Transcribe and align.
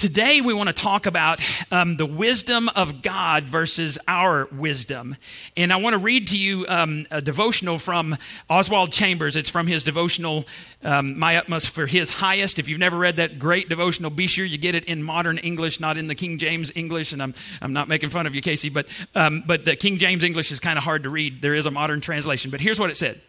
Today, 0.00 0.40
we 0.40 0.54
want 0.54 0.68
to 0.68 0.72
talk 0.72 1.04
about 1.04 1.46
um, 1.70 1.98
the 1.98 2.06
wisdom 2.06 2.70
of 2.70 3.02
God 3.02 3.42
versus 3.42 3.98
our 4.08 4.48
wisdom. 4.50 5.14
And 5.58 5.70
I 5.70 5.76
want 5.76 5.92
to 5.92 5.98
read 5.98 6.28
to 6.28 6.38
you 6.38 6.64
um, 6.68 7.04
a 7.10 7.20
devotional 7.20 7.78
from 7.78 8.16
Oswald 8.48 8.92
Chambers. 8.92 9.36
It's 9.36 9.50
from 9.50 9.66
his 9.66 9.84
devotional, 9.84 10.46
um, 10.82 11.18
My 11.18 11.36
Utmost 11.36 11.68
for 11.68 11.84
His 11.84 12.14
Highest. 12.14 12.58
If 12.58 12.66
you've 12.66 12.78
never 12.78 12.96
read 12.96 13.16
that 13.16 13.38
great 13.38 13.68
devotional, 13.68 14.08
be 14.08 14.26
sure 14.26 14.46
you 14.46 14.56
get 14.56 14.74
it 14.74 14.86
in 14.86 15.02
modern 15.02 15.36
English, 15.36 15.80
not 15.80 15.98
in 15.98 16.06
the 16.06 16.14
King 16.14 16.38
James 16.38 16.72
English. 16.74 17.12
And 17.12 17.22
I'm, 17.22 17.34
I'm 17.60 17.74
not 17.74 17.86
making 17.86 18.08
fun 18.08 18.26
of 18.26 18.34
you, 18.34 18.40
Casey, 18.40 18.70
but, 18.70 18.86
um, 19.14 19.44
but 19.46 19.66
the 19.66 19.76
King 19.76 19.98
James 19.98 20.24
English 20.24 20.50
is 20.50 20.60
kind 20.60 20.78
of 20.78 20.84
hard 20.84 21.02
to 21.02 21.10
read. 21.10 21.42
There 21.42 21.54
is 21.54 21.66
a 21.66 21.70
modern 21.70 22.00
translation. 22.00 22.50
But 22.50 22.62
here's 22.62 22.80
what 22.80 22.88
it 22.88 22.96
said. 22.96 23.20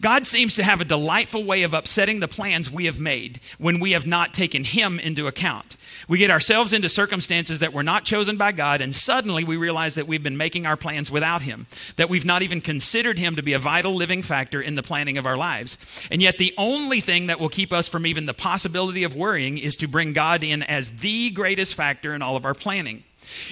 God 0.00 0.26
seems 0.26 0.56
to 0.56 0.64
have 0.64 0.80
a 0.80 0.84
delightful 0.84 1.44
way 1.44 1.62
of 1.62 1.74
upsetting 1.74 2.20
the 2.20 2.28
plans 2.28 2.70
we 2.70 2.86
have 2.86 2.98
made 2.98 3.40
when 3.58 3.80
we 3.80 3.92
have 3.92 4.06
not 4.06 4.34
taken 4.34 4.64
Him 4.64 4.98
into 4.98 5.26
account. 5.26 5.76
We 6.08 6.18
get 6.18 6.30
ourselves 6.30 6.72
into 6.72 6.88
circumstances 6.88 7.60
that 7.60 7.72
were 7.72 7.82
not 7.82 8.04
chosen 8.04 8.36
by 8.36 8.52
God, 8.52 8.80
and 8.80 8.94
suddenly 8.94 9.44
we 9.44 9.56
realize 9.56 9.94
that 9.94 10.06
we've 10.06 10.22
been 10.22 10.36
making 10.36 10.66
our 10.66 10.76
plans 10.76 11.10
without 11.10 11.42
Him, 11.42 11.66
that 11.96 12.08
we've 12.08 12.24
not 12.24 12.42
even 12.42 12.60
considered 12.60 13.18
Him 13.18 13.36
to 13.36 13.42
be 13.42 13.52
a 13.52 13.58
vital 13.58 13.94
living 13.94 14.22
factor 14.22 14.60
in 14.60 14.74
the 14.74 14.82
planning 14.82 15.18
of 15.18 15.26
our 15.26 15.36
lives. 15.36 15.76
And 16.10 16.22
yet, 16.22 16.38
the 16.38 16.54
only 16.56 17.00
thing 17.00 17.26
that 17.26 17.40
will 17.40 17.48
keep 17.48 17.72
us 17.72 17.88
from 17.88 18.06
even 18.06 18.26
the 18.26 18.34
possibility 18.34 19.04
of 19.04 19.14
worrying 19.14 19.58
is 19.58 19.76
to 19.78 19.88
bring 19.88 20.12
God 20.12 20.42
in 20.42 20.62
as 20.62 20.92
the 20.96 21.30
greatest 21.30 21.74
factor 21.74 22.14
in 22.14 22.22
all 22.22 22.36
of 22.36 22.44
our 22.44 22.54
planning. 22.54 23.04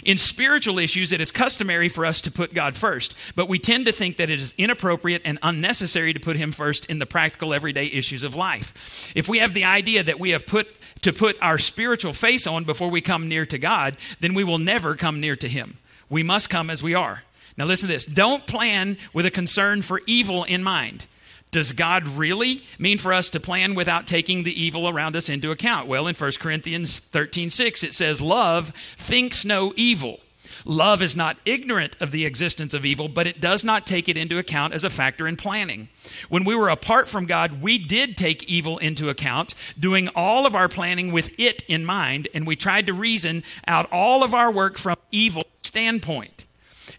In 0.04 0.18
spiritual 0.18 0.78
issues, 0.78 1.12
it 1.12 1.20
is 1.20 1.30
customary 1.30 1.88
for 1.88 2.06
us 2.06 2.22
to 2.22 2.30
put 2.30 2.54
God 2.54 2.76
first, 2.76 3.14
but 3.34 3.48
we 3.48 3.58
tend 3.58 3.86
to 3.86 3.92
think 3.92 4.16
that 4.16 4.30
it 4.30 4.40
is 4.40 4.54
inappropriate 4.58 5.22
and 5.24 5.38
unnecessary 5.42 6.12
to 6.12 6.20
put 6.20 6.36
Him 6.36 6.52
first 6.52 6.86
in 6.86 6.98
the 6.98 7.06
practical, 7.06 7.54
everyday 7.54 7.86
issues 7.86 8.22
of 8.22 8.34
life. 8.34 9.12
If 9.14 9.28
we 9.28 9.38
have 9.38 9.54
the 9.54 9.64
idea 9.64 10.02
that 10.02 10.20
we 10.20 10.30
have 10.30 10.46
put 10.46 10.68
to 11.02 11.12
put 11.12 11.36
our 11.40 11.58
spiritual 11.58 12.12
face 12.12 12.46
on 12.46 12.64
before 12.64 12.90
we 12.90 13.00
come 13.00 13.28
near 13.28 13.46
to 13.46 13.58
God, 13.58 13.96
then 14.20 14.34
we 14.34 14.44
will 14.44 14.58
never 14.58 14.94
come 14.94 15.20
near 15.20 15.36
to 15.36 15.48
Him. 15.48 15.78
We 16.10 16.22
must 16.22 16.50
come 16.50 16.70
as 16.70 16.82
we 16.82 16.94
are. 16.94 17.22
Now, 17.56 17.64
listen 17.64 17.88
to 17.88 17.92
this 17.92 18.06
don't 18.06 18.46
plan 18.46 18.96
with 19.12 19.26
a 19.26 19.30
concern 19.30 19.82
for 19.82 20.00
evil 20.06 20.44
in 20.44 20.62
mind. 20.62 21.06
Does 21.50 21.72
God 21.72 22.06
really 22.06 22.62
mean 22.78 22.98
for 22.98 23.12
us 23.12 23.30
to 23.30 23.40
plan 23.40 23.74
without 23.74 24.06
taking 24.06 24.42
the 24.42 24.62
evil 24.62 24.88
around 24.88 25.16
us 25.16 25.28
into 25.28 25.50
account? 25.50 25.88
Well, 25.88 26.06
in 26.06 26.14
1 26.14 26.32
Corinthians 26.40 26.98
13 26.98 27.50
6, 27.50 27.82
it 27.82 27.94
says, 27.94 28.20
Love 28.20 28.70
thinks 28.96 29.44
no 29.44 29.72
evil. 29.76 30.20
Love 30.64 31.02
is 31.02 31.16
not 31.16 31.36
ignorant 31.44 31.96
of 32.00 32.10
the 32.10 32.26
existence 32.26 32.74
of 32.74 32.84
evil, 32.84 33.08
but 33.08 33.26
it 33.26 33.40
does 33.40 33.64
not 33.64 33.86
take 33.86 34.08
it 34.08 34.16
into 34.16 34.38
account 34.38 34.74
as 34.74 34.84
a 34.84 34.90
factor 34.90 35.26
in 35.26 35.36
planning. 35.36 35.88
When 36.28 36.44
we 36.44 36.54
were 36.54 36.68
apart 36.68 37.08
from 37.08 37.26
God, 37.26 37.62
we 37.62 37.78
did 37.78 38.16
take 38.16 38.42
evil 38.44 38.78
into 38.78 39.08
account, 39.08 39.54
doing 39.78 40.08
all 40.14 40.46
of 40.46 40.54
our 40.54 40.68
planning 40.68 41.12
with 41.12 41.38
it 41.38 41.62
in 41.68 41.84
mind, 41.84 42.28
and 42.34 42.46
we 42.46 42.56
tried 42.56 42.86
to 42.86 42.92
reason 42.92 43.44
out 43.66 43.88
all 43.92 44.22
of 44.22 44.34
our 44.34 44.50
work 44.50 44.78
from 44.78 44.96
evil 45.10 45.44
standpoint. 45.62 46.44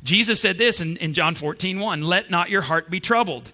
Jesus 0.04 0.40
said 0.40 0.58
this 0.58 0.80
in, 0.80 0.98
in 0.98 1.14
John 1.14 1.36
14, 1.36 1.80
1, 1.80 2.02
let 2.02 2.30
not 2.30 2.50
your 2.50 2.62
heart 2.62 2.90
be 2.90 3.00
troubled. 3.00 3.52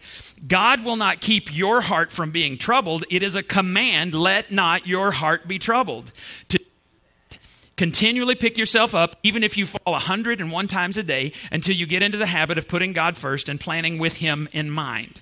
God 0.48 0.84
will 0.84 0.96
not 0.96 1.22
keep 1.22 1.56
your 1.56 1.82
heart 1.82 2.12
from 2.12 2.32
being 2.32 2.58
troubled. 2.58 3.06
It 3.10 3.24
is 3.24 3.36
a 3.36 3.44
command, 3.44 4.14
let 4.14 4.52
not 4.52 4.88
your 4.88 5.12
heart 5.12 5.48
be 5.48 5.60
troubled. 5.60 6.12
To 6.50 6.60
continually 7.78 8.36
pick 8.36 8.58
yourself 8.58 8.96
up, 8.96 9.18
even 9.24 9.44
if 9.44 9.58
you 9.58 9.66
fall 9.66 9.94
101 9.94 10.68
times 10.68 10.98
a 10.98 11.04
day, 11.04 11.32
until 11.52 11.76
you 11.76 11.86
get 11.86 12.04
into 12.04 12.18
the 12.18 12.28
habit 12.28 12.58
of 12.58 12.68
putting 12.68 12.94
God 12.94 13.18
first 13.18 13.50
and 13.50 13.60
planning 13.60 13.98
with 13.98 14.16
Him 14.16 14.48
in 14.52 14.70
mind. 14.70 15.22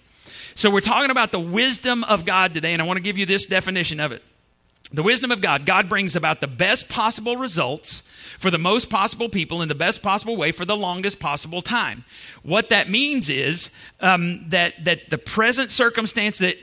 So, 0.55 0.69
we're 0.69 0.81
talking 0.81 1.09
about 1.09 1.31
the 1.31 1.39
wisdom 1.39 2.03
of 2.03 2.25
God 2.25 2.53
today, 2.53 2.73
and 2.73 2.81
I 2.81 2.85
want 2.85 2.97
to 2.97 3.03
give 3.03 3.17
you 3.17 3.25
this 3.25 3.47
definition 3.47 3.99
of 3.99 4.11
it. 4.11 4.21
The 4.91 5.01
wisdom 5.01 5.31
of 5.31 5.41
God, 5.41 5.65
God 5.65 5.89
brings 5.89 6.15
about 6.15 6.41
the 6.41 6.47
best 6.47 6.89
possible 6.89 7.37
results 7.37 8.03
for 8.39 8.49
the 8.49 8.57
most 8.57 8.89
possible 8.89 9.29
people 9.29 9.61
in 9.61 9.69
the 9.69 9.75
best 9.75 10.01
possible 10.01 10.35
way 10.35 10.51
for 10.51 10.65
the 10.65 10.75
longest 10.75 11.19
possible 11.19 11.61
time. 11.61 12.03
What 12.43 12.69
that 12.69 12.89
means 12.89 13.29
is 13.29 13.71
um, 13.99 14.49
that, 14.49 14.83
that 14.85 15.09
the 15.09 15.17
present 15.17 15.71
circumstance 15.71 16.39
that, 16.39 16.55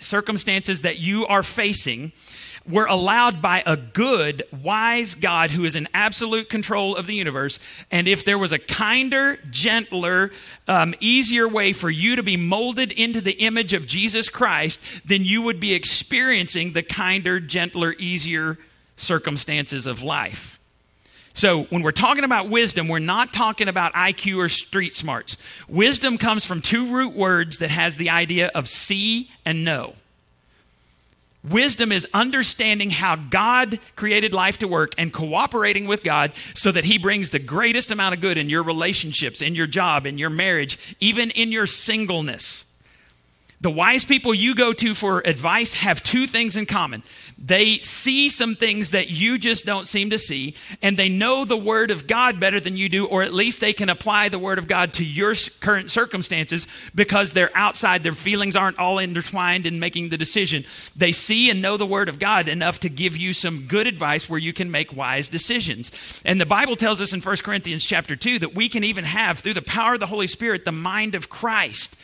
circumstances 0.00 0.82
that 0.82 0.98
you 0.98 1.26
are 1.26 1.42
facing 1.42 2.12
were 2.68 2.86
allowed 2.86 3.40
by 3.40 3.62
a 3.64 3.76
good, 3.76 4.42
wise 4.62 5.14
God 5.14 5.50
who 5.50 5.64
is 5.64 5.76
in 5.76 5.88
absolute 5.94 6.48
control 6.48 6.96
of 6.96 7.06
the 7.06 7.14
universe. 7.14 7.58
And 7.90 8.08
if 8.08 8.24
there 8.24 8.38
was 8.38 8.52
a 8.52 8.58
kinder, 8.58 9.38
gentler, 9.50 10.30
um, 10.66 10.94
easier 11.00 11.48
way 11.48 11.72
for 11.72 11.90
you 11.90 12.16
to 12.16 12.22
be 12.22 12.36
molded 12.36 12.92
into 12.92 13.20
the 13.20 13.32
image 13.32 13.72
of 13.72 13.86
Jesus 13.86 14.28
Christ, 14.28 14.80
then 15.06 15.24
you 15.24 15.42
would 15.42 15.60
be 15.60 15.74
experiencing 15.74 16.72
the 16.72 16.82
kinder, 16.82 17.40
gentler, 17.40 17.94
easier 17.98 18.58
circumstances 18.96 19.86
of 19.86 20.02
life. 20.02 20.55
So, 21.36 21.64
when 21.64 21.82
we're 21.82 21.92
talking 21.92 22.24
about 22.24 22.48
wisdom, 22.48 22.88
we're 22.88 22.98
not 22.98 23.34
talking 23.34 23.68
about 23.68 23.92
IQ 23.92 24.38
or 24.38 24.48
street 24.48 24.94
smarts. 24.94 25.36
Wisdom 25.68 26.16
comes 26.16 26.46
from 26.46 26.62
two 26.62 26.90
root 26.90 27.14
words 27.14 27.58
that 27.58 27.68
has 27.68 27.98
the 27.98 28.08
idea 28.08 28.50
of 28.54 28.70
see 28.70 29.28
and 29.44 29.62
know. 29.62 29.92
Wisdom 31.46 31.92
is 31.92 32.08
understanding 32.14 32.88
how 32.88 33.16
God 33.16 33.78
created 33.96 34.32
life 34.32 34.56
to 34.60 34.66
work 34.66 34.94
and 34.96 35.12
cooperating 35.12 35.86
with 35.86 36.02
God 36.02 36.32
so 36.54 36.72
that 36.72 36.84
He 36.84 36.96
brings 36.96 37.28
the 37.28 37.38
greatest 37.38 37.90
amount 37.90 38.14
of 38.14 38.22
good 38.22 38.38
in 38.38 38.48
your 38.48 38.62
relationships, 38.62 39.42
in 39.42 39.54
your 39.54 39.66
job, 39.66 40.06
in 40.06 40.16
your 40.16 40.30
marriage, 40.30 40.96
even 41.00 41.30
in 41.32 41.52
your 41.52 41.66
singleness. 41.66 42.64
The 43.66 43.70
wise 43.72 44.04
people 44.04 44.32
you 44.32 44.54
go 44.54 44.72
to 44.74 44.94
for 44.94 45.18
advice 45.24 45.74
have 45.74 46.00
two 46.00 46.28
things 46.28 46.56
in 46.56 46.66
common. 46.66 47.02
They 47.36 47.78
see 47.78 48.28
some 48.28 48.54
things 48.54 48.92
that 48.92 49.10
you 49.10 49.38
just 49.38 49.66
don't 49.66 49.88
seem 49.88 50.10
to 50.10 50.18
see, 50.20 50.54
and 50.82 50.96
they 50.96 51.08
know 51.08 51.44
the 51.44 51.56
Word 51.56 51.90
of 51.90 52.06
God 52.06 52.38
better 52.38 52.60
than 52.60 52.76
you 52.76 52.88
do, 52.88 53.06
or 53.06 53.24
at 53.24 53.34
least 53.34 53.60
they 53.60 53.72
can 53.72 53.88
apply 53.88 54.28
the 54.28 54.38
Word 54.38 54.60
of 54.60 54.68
God 54.68 54.94
to 54.94 55.04
your 55.04 55.34
current 55.58 55.90
circumstances 55.90 56.68
because 56.94 57.32
they're 57.32 57.50
outside. 57.56 58.04
Their 58.04 58.12
feelings 58.12 58.54
aren't 58.54 58.78
all 58.78 59.00
intertwined 59.00 59.66
in 59.66 59.80
making 59.80 60.10
the 60.10 60.16
decision. 60.16 60.64
They 60.94 61.10
see 61.10 61.50
and 61.50 61.60
know 61.60 61.76
the 61.76 61.84
Word 61.84 62.08
of 62.08 62.20
God 62.20 62.46
enough 62.46 62.78
to 62.80 62.88
give 62.88 63.16
you 63.16 63.32
some 63.32 63.66
good 63.66 63.88
advice 63.88 64.30
where 64.30 64.38
you 64.38 64.52
can 64.52 64.70
make 64.70 64.96
wise 64.96 65.28
decisions. 65.28 66.22
And 66.24 66.40
the 66.40 66.46
Bible 66.46 66.76
tells 66.76 67.00
us 67.02 67.12
in 67.12 67.20
1 67.20 67.36
Corinthians 67.38 67.84
chapter 67.84 68.14
2 68.14 68.38
that 68.38 68.54
we 68.54 68.68
can 68.68 68.84
even 68.84 69.04
have, 69.04 69.40
through 69.40 69.54
the 69.54 69.62
power 69.62 69.94
of 69.94 70.00
the 70.00 70.06
Holy 70.06 70.28
Spirit, 70.28 70.64
the 70.64 70.70
mind 70.70 71.16
of 71.16 71.28
Christ. 71.28 71.96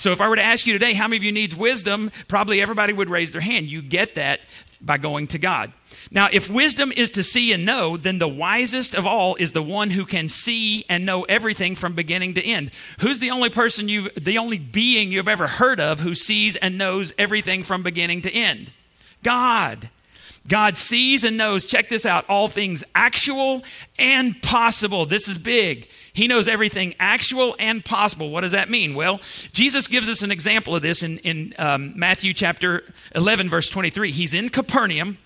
So 0.00 0.12
if 0.12 0.22
I 0.22 0.30
were 0.30 0.36
to 0.36 0.42
ask 0.42 0.66
you 0.66 0.72
today, 0.72 0.94
how 0.94 1.09
many 1.10 1.18
of 1.18 1.24
you 1.24 1.32
needs 1.32 1.54
wisdom? 1.54 2.10
Probably 2.28 2.62
everybody 2.62 2.92
would 2.92 3.10
raise 3.10 3.32
their 3.32 3.40
hand. 3.40 3.66
You 3.66 3.82
get 3.82 4.14
that 4.14 4.40
by 4.80 4.96
going 4.96 5.26
to 5.28 5.38
God. 5.38 5.72
Now, 6.10 6.28
if 6.32 6.48
wisdom 6.48 6.92
is 6.96 7.10
to 7.12 7.22
see 7.22 7.52
and 7.52 7.64
know, 7.64 7.96
then 7.96 8.18
the 8.18 8.28
wisest 8.28 8.94
of 8.94 9.06
all 9.06 9.36
is 9.36 9.52
the 9.52 9.62
one 9.62 9.90
who 9.90 10.04
can 10.04 10.28
see 10.28 10.84
and 10.88 11.04
know 11.04 11.22
everything 11.24 11.76
from 11.76 11.94
beginning 11.94 12.34
to 12.34 12.42
end. 12.42 12.70
Who's 13.00 13.20
the 13.20 13.30
only 13.30 13.50
person 13.50 13.88
you 13.88 14.10
the 14.10 14.38
only 14.38 14.58
being 14.58 15.12
you've 15.12 15.28
ever 15.28 15.46
heard 15.46 15.78
of 15.78 16.00
who 16.00 16.14
sees 16.14 16.56
and 16.56 16.78
knows 16.78 17.12
everything 17.18 17.62
from 17.62 17.82
beginning 17.82 18.22
to 18.22 18.32
end? 18.32 18.72
God. 19.22 19.90
God 20.48 20.76
sees 20.76 21.22
and 21.22 21.36
knows, 21.36 21.66
check 21.66 21.88
this 21.88 22.06
out, 22.06 22.24
all 22.28 22.48
things 22.48 22.82
actual 22.94 23.62
and 23.98 24.40
possible. 24.42 25.04
This 25.06 25.28
is 25.28 25.38
big. 25.38 25.88
He 26.12 26.26
knows 26.26 26.48
everything 26.48 26.94
actual 26.98 27.56
and 27.58 27.84
possible. 27.84 28.30
What 28.30 28.40
does 28.42 28.52
that 28.52 28.70
mean? 28.70 28.94
Well, 28.94 29.20
Jesus 29.52 29.86
gives 29.86 30.08
us 30.08 30.22
an 30.22 30.32
example 30.32 30.74
of 30.74 30.82
this 30.82 31.02
in, 31.02 31.18
in 31.18 31.54
um, 31.58 31.92
Matthew 31.96 32.34
chapter 32.34 32.84
11, 33.14 33.48
verse 33.48 33.70
23. 33.70 34.12
He's 34.12 34.34
in 34.34 34.48
Capernaum 34.48 35.18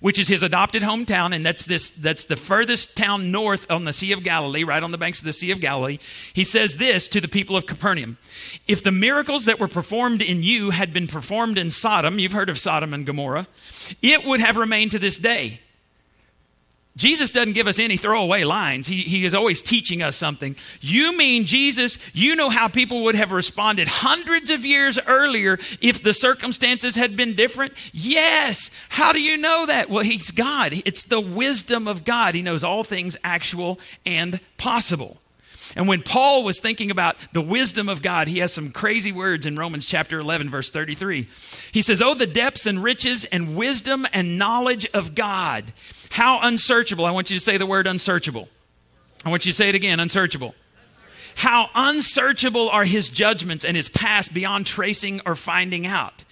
which 0.00 0.18
is 0.18 0.28
his 0.28 0.42
adopted 0.42 0.82
hometown, 0.82 1.34
and 1.34 1.44
that's 1.44 1.64
this 1.64 1.90
that's 1.90 2.24
the 2.26 2.36
furthest 2.36 2.96
town 2.96 3.30
north 3.30 3.70
on 3.70 3.84
the 3.84 3.92
Sea 3.92 4.12
of 4.12 4.22
Galilee, 4.22 4.64
right 4.64 4.82
on 4.82 4.92
the 4.92 4.98
banks 4.98 5.18
of 5.18 5.24
the 5.24 5.32
Sea 5.32 5.50
of 5.50 5.60
Galilee. 5.60 5.98
He 6.32 6.44
says 6.44 6.76
this 6.76 7.08
to 7.08 7.20
the 7.20 7.28
people 7.28 7.56
of 7.56 7.66
Capernaum: 7.66 8.18
If 8.66 8.82
the 8.82 8.92
miracles 8.92 9.44
that 9.46 9.60
were 9.60 9.68
performed 9.68 10.22
in 10.22 10.42
you 10.42 10.70
had 10.70 10.92
been 10.92 11.06
performed 11.06 11.58
in 11.58 11.70
Sodom, 11.70 12.18
you've 12.18 12.32
heard 12.32 12.50
of 12.50 12.58
Sodom 12.58 12.94
and 12.94 13.06
Gomorrah, 13.06 13.46
it 14.02 14.24
would 14.24 14.40
have 14.40 14.56
remained 14.56 14.92
to 14.92 14.98
this 14.98 15.18
day. 15.18 15.60
Jesus 16.98 17.30
doesn't 17.30 17.52
give 17.52 17.68
us 17.68 17.78
any 17.78 17.96
throwaway 17.96 18.42
lines. 18.42 18.88
He, 18.88 19.02
he 19.02 19.24
is 19.24 19.32
always 19.32 19.62
teaching 19.62 20.02
us 20.02 20.16
something. 20.16 20.56
You 20.80 21.16
mean, 21.16 21.46
Jesus, 21.46 21.96
you 22.12 22.34
know 22.34 22.50
how 22.50 22.66
people 22.66 23.04
would 23.04 23.14
have 23.14 23.30
responded 23.30 23.86
hundreds 23.86 24.50
of 24.50 24.66
years 24.66 24.98
earlier 25.06 25.58
if 25.80 26.02
the 26.02 26.12
circumstances 26.12 26.96
had 26.96 27.16
been 27.16 27.34
different? 27.34 27.72
Yes. 27.92 28.72
How 28.88 29.12
do 29.12 29.22
you 29.22 29.36
know 29.36 29.64
that? 29.66 29.88
Well, 29.88 30.02
He's 30.02 30.32
God. 30.32 30.72
It's 30.84 31.04
the 31.04 31.20
wisdom 31.20 31.86
of 31.86 32.04
God. 32.04 32.34
He 32.34 32.42
knows 32.42 32.64
all 32.64 32.82
things 32.82 33.16
actual 33.22 33.78
and 34.04 34.40
possible. 34.56 35.18
And 35.78 35.86
when 35.86 36.02
Paul 36.02 36.42
was 36.42 36.58
thinking 36.58 36.90
about 36.90 37.16
the 37.32 37.40
wisdom 37.40 37.88
of 37.88 38.02
God, 38.02 38.26
he 38.26 38.40
has 38.40 38.52
some 38.52 38.72
crazy 38.72 39.12
words 39.12 39.46
in 39.46 39.56
Romans 39.56 39.86
chapter 39.86 40.18
11, 40.18 40.50
verse 40.50 40.72
33. 40.72 41.28
He 41.70 41.82
says, 41.82 42.02
Oh, 42.02 42.14
the 42.14 42.26
depths 42.26 42.66
and 42.66 42.82
riches 42.82 43.24
and 43.26 43.56
wisdom 43.56 44.04
and 44.12 44.36
knowledge 44.36 44.88
of 44.92 45.14
God. 45.14 45.66
How 46.10 46.40
unsearchable. 46.42 47.06
I 47.06 47.12
want 47.12 47.30
you 47.30 47.38
to 47.38 47.44
say 47.44 47.58
the 47.58 47.64
word 47.64 47.86
unsearchable. 47.86 48.48
I 49.24 49.30
want 49.30 49.46
you 49.46 49.52
to 49.52 49.56
say 49.56 49.68
it 49.68 49.76
again 49.76 50.00
unsearchable. 50.00 50.56
How 51.36 51.70
unsearchable 51.76 52.68
are 52.70 52.84
his 52.84 53.08
judgments 53.08 53.64
and 53.64 53.76
his 53.76 53.88
past 53.88 54.34
beyond 54.34 54.66
tracing 54.66 55.20
or 55.24 55.36
finding 55.36 55.86
out. 55.86 56.24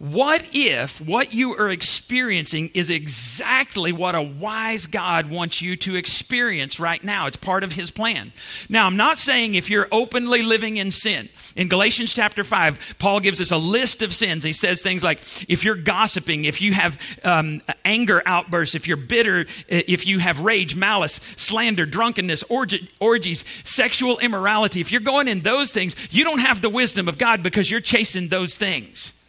What 0.00 0.46
if 0.54 0.98
what 0.98 1.34
you 1.34 1.52
are 1.56 1.68
experiencing 1.68 2.70
is 2.72 2.88
exactly 2.88 3.92
what 3.92 4.14
a 4.14 4.22
wise 4.22 4.86
God 4.86 5.28
wants 5.28 5.60
you 5.60 5.76
to 5.76 5.94
experience 5.94 6.80
right 6.80 7.04
now? 7.04 7.26
It's 7.26 7.36
part 7.36 7.62
of 7.62 7.74
his 7.74 7.90
plan. 7.90 8.32
Now, 8.70 8.86
I'm 8.86 8.96
not 8.96 9.18
saying 9.18 9.56
if 9.56 9.68
you're 9.68 9.88
openly 9.92 10.40
living 10.40 10.78
in 10.78 10.90
sin. 10.90 11.28
In 11.54 11.68
Galatians 11.68 12.14
chapter 12.14 12.44
5, 12.44 12.96
Paul 12.98 13.20
gives 13.20 13.42
us 13.42 13.50
a 13.50 13.58
list 13.58 14.00
of 14.00 14.14
sins. 14.14 14.42
He 14.42 14.54
says 14.54 14.80
things 14.80 15.04
like 15.04 15.18
if 15.50 15.66
you're 15.66 15.76
gossiping, 15.76 16.46
if 16.46 16.62
you 16.62 16.72
have 16.72 16.98
um, 17.22 17.60
anger 17.84 18.22
outbursts, 18.24 18.74
if 18.74 18.88
you're 18.88 18.96
bitter, 18.96 19.44
if 19.68 20.06
you 20.06 20.18
have 20.18 20.40
rage, 20.40 20.74
malice, 20.74 21.20
slander, 21.36 21.84
drunkenness, 21.84 22.42
orgies, 22.48 23.44
sexual 23.64 24.18
immorality, 24.20 24.80
if 24.80 24.92
you're 24.92 25.02
going 25.02 25.28
in 25.28 25.40
those 25.40 25.72
things, 25.72 25.94
you 26.10 26.24
don't 26.24 26.40
have 26.40 26.62
the 26.62 26.70
wisdom 26.70 27.06
of 27.06 27.18
God 27.18 27.42
because 27.42 27.70
you're 27.70 27.80
chasing 27.80 28.28
those 28.28 28.54
things. 28.54 29.19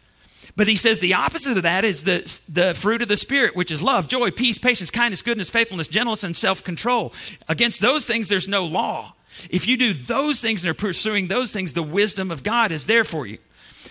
But 0.54 0.68
he 0.68 0.76
says 0.76 0.98
the 0.98 1.14
opposite 1.14 1.56
of 1.56 1.62
that 1.62 1.82
is 1.84 2.04
the, 2.04 2.18
the 2.52 2.74
fruit 2.74 3.00
of 3.00 3.08
the 3.08 3.16
Spirit, 3.16 3.56
which 3.56 3.70
is 3.70 3.82
love, 3.82 4.06
joy, 4.06 4.30
peace, 4.30 4.58
patience, 4.58 4.90
kindness, 4.90 5.22
goodness, 5.22 5.48
faithfulness, 5.48 5.88
gentleness, 5.88 6.24
and 6.24 6.36
self 6.36 6.62
control. 6.62 7.12
Against 7.48 7.80
those 7.80 8.06
things, 8.06 8.28
there's 8.28 8.48
no 8.48 8.64
law. 8.64 9.14
If 9.48 9.66
you 9.66 9.78
do 9.78 9.94
those 9.94 10.40
things 10.42 10.62
and 10.62 10.70
are 10.70 10.74
pursuing 10.74 11.28
those 11.28 11.52
things, 11.52 11.72
the 11.72 11.82
wisdom 11.82 12.30
of 12.30 12.42
God 12.42 12.70
is 12.70 12.84
there 12.84 13.04
for 13.04 13.26
you. 13.26 13.38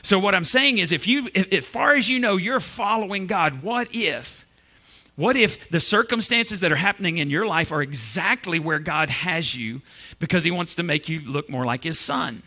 So, 0.04 0.20
what 0.20 0.36
I'm 0.36 0.46
saying 0.46 0.78
is, 0.78 0.92
if 0.92 1.08
you, 1.08 1.30
if, 1.34 1.52
as 1.52 1.66
far 1.66 1.96
as 1.96 2.10
you 2.10 2.20
know, 2.20 2.38
you're 2.38 2.60
following 2.60 3.28
God, 3.28 3.64
what 3.64 3.88
if? 3.92 4.46
What 5.16 5.36
if 5.36 5.70
the 5.70 5.80
circumstances 5.80 6.62
that 6.62 6.72
are 6.72 6.78
happening 6.78 7.18
in 7.18 7.30
your 7.30 7.46
life 7.46 7.72
are 7.72 7.82
exactly 7.82 8.60
where 8.60 8.80
God 8.80 9.10
has 9.10 9.54
you 9.54 9.82
because 10.20 10.44
He 10.44 10.52
wants 10.52 10.76
to 10.76 10.84
make 10.84 11.10
you 11.10 11.20
look 11.20 11.50
more 11.50 11.66
like 11.66 11.84
His 11.84 12.00
Son? 12.00 12.44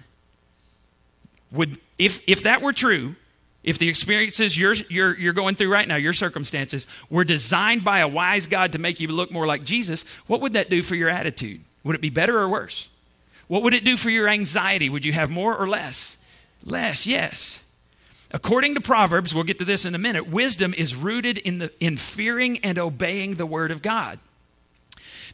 Would, 1.52 1.78
if, 1.98 2.22
if 2.26 2.42
that 2.44 2.62
were 2.62 2.72
true, 2.72 3.16
if 3.64 3.78
the 3.78 3.88
experiences 3.88 4.58
you're, 4.58 4.74
you're, 4.88 5.18
you're 5.18 5.32
going 5.32 5.56
through 5.56 5.72
right 5.72 5.88
now, 5.88 5.96
your 5.96 6.12
circumstances, 6.12 6.86
were 7.10 7.24
designed 7.24 7.82
by 7.82 8.00
a 8.00 8.08
wise 8.08 8.46
God 8.46 8.72
to 8.72 8.78
make 8.78 9.00
you 9.00 9.08
look 9.08 9.32
more 9.32 9.46
like 9.46 9.64
Jesus, 9.64 10.04
what 10.26 10.40
would 10.42 10.52
that 10.52 10.70
do 10.70 10.82
for 10.82 10.94
your 10.94 11.08
attitude? 11.08 11.62
Would 11.82 11.96
it 11.96 12.02
be 12.02 12.10
better 12.10 12.38
or 12.38 12.48
worse? 12.48 12.88
What 13.48 13.62
would 13.62 13.74
it 13.74 13.84
do 13.84 13.96
for 13.96 14.10
your 14.10 14.28
anxiety? 14.28 14.88
Would 14.88 15.04
you 15.04 15.12
have 15.14 15.30
more 15.30 15.56
or 15.56 15.66
less? 15.66 16.18
Less, 16.64 17.06
yes. 17.06 17.64
According 18.30 18.74
to 18.74 18.80
Proverbs, 18.80 19.34
we'll 19.34 19.44
get 19.44 19.58
to 19.60 19.64
this 19.64 19.84
in 19.84 19.94
a 19.94 19.98
minute, 19.98 20.28
wisdom 20.28 20.74
is 20.74 20.94
rooted 20.94 21.38
in, 21.38 21.58
the, 21.58 21.72
in 21.80 21.96
fearing 21.96 22.58
and 22.58 22.78
obeying 22.78 23.34
the 23.34 23.46
word 23.46 23.70
of 23.70 23.80
God. 23.80 24.18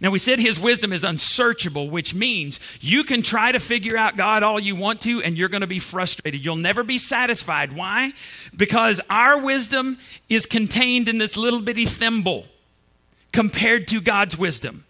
Now, 0.00 0.10
we 0.10 0.18
said 0.18 0.38
his 0.38 0.58
wisdom 0.58 0.94
is 0.94 1.04
unsearchable, 1.04 1.90
which 1.90 2.14
means 2.14 2.58
you 2.80 3.04
can 3.04 3.20
try 3.20 3.52
to 3.52 3.60
figure 3.60 3.98
out 3.98 4.16
God 4.16 4.42
all 4.42 4.58
you 4.58 4.74
want 4.74 5.02
to, 5.02 5.22
and 5.22 5.36
you're 5.36 5.50
going 5.50 5.60
to 5.60 5.66
be 5.66 5.78
frustrated. 5.78 6.42
You'll 6.42 6.56
never 6.56 6.82
be 6.82 6.96
satisfied. 6.96 7.74
Why? 7.74 8.12
Because 8.56 9.00
our 9.10 9.38
wisdom 9.38 9.98
is 10.30 10.46
contained 10.46 11.06
in 11.06 11.18
this 11.18 11.36
little 11.36 11.60
bitty 11.60 11.84
thimble 11.84 12.46
compared 13.32 13.88
to 13.88 14.00
God's 14.00 14.38
wisdom. 14.38 14.84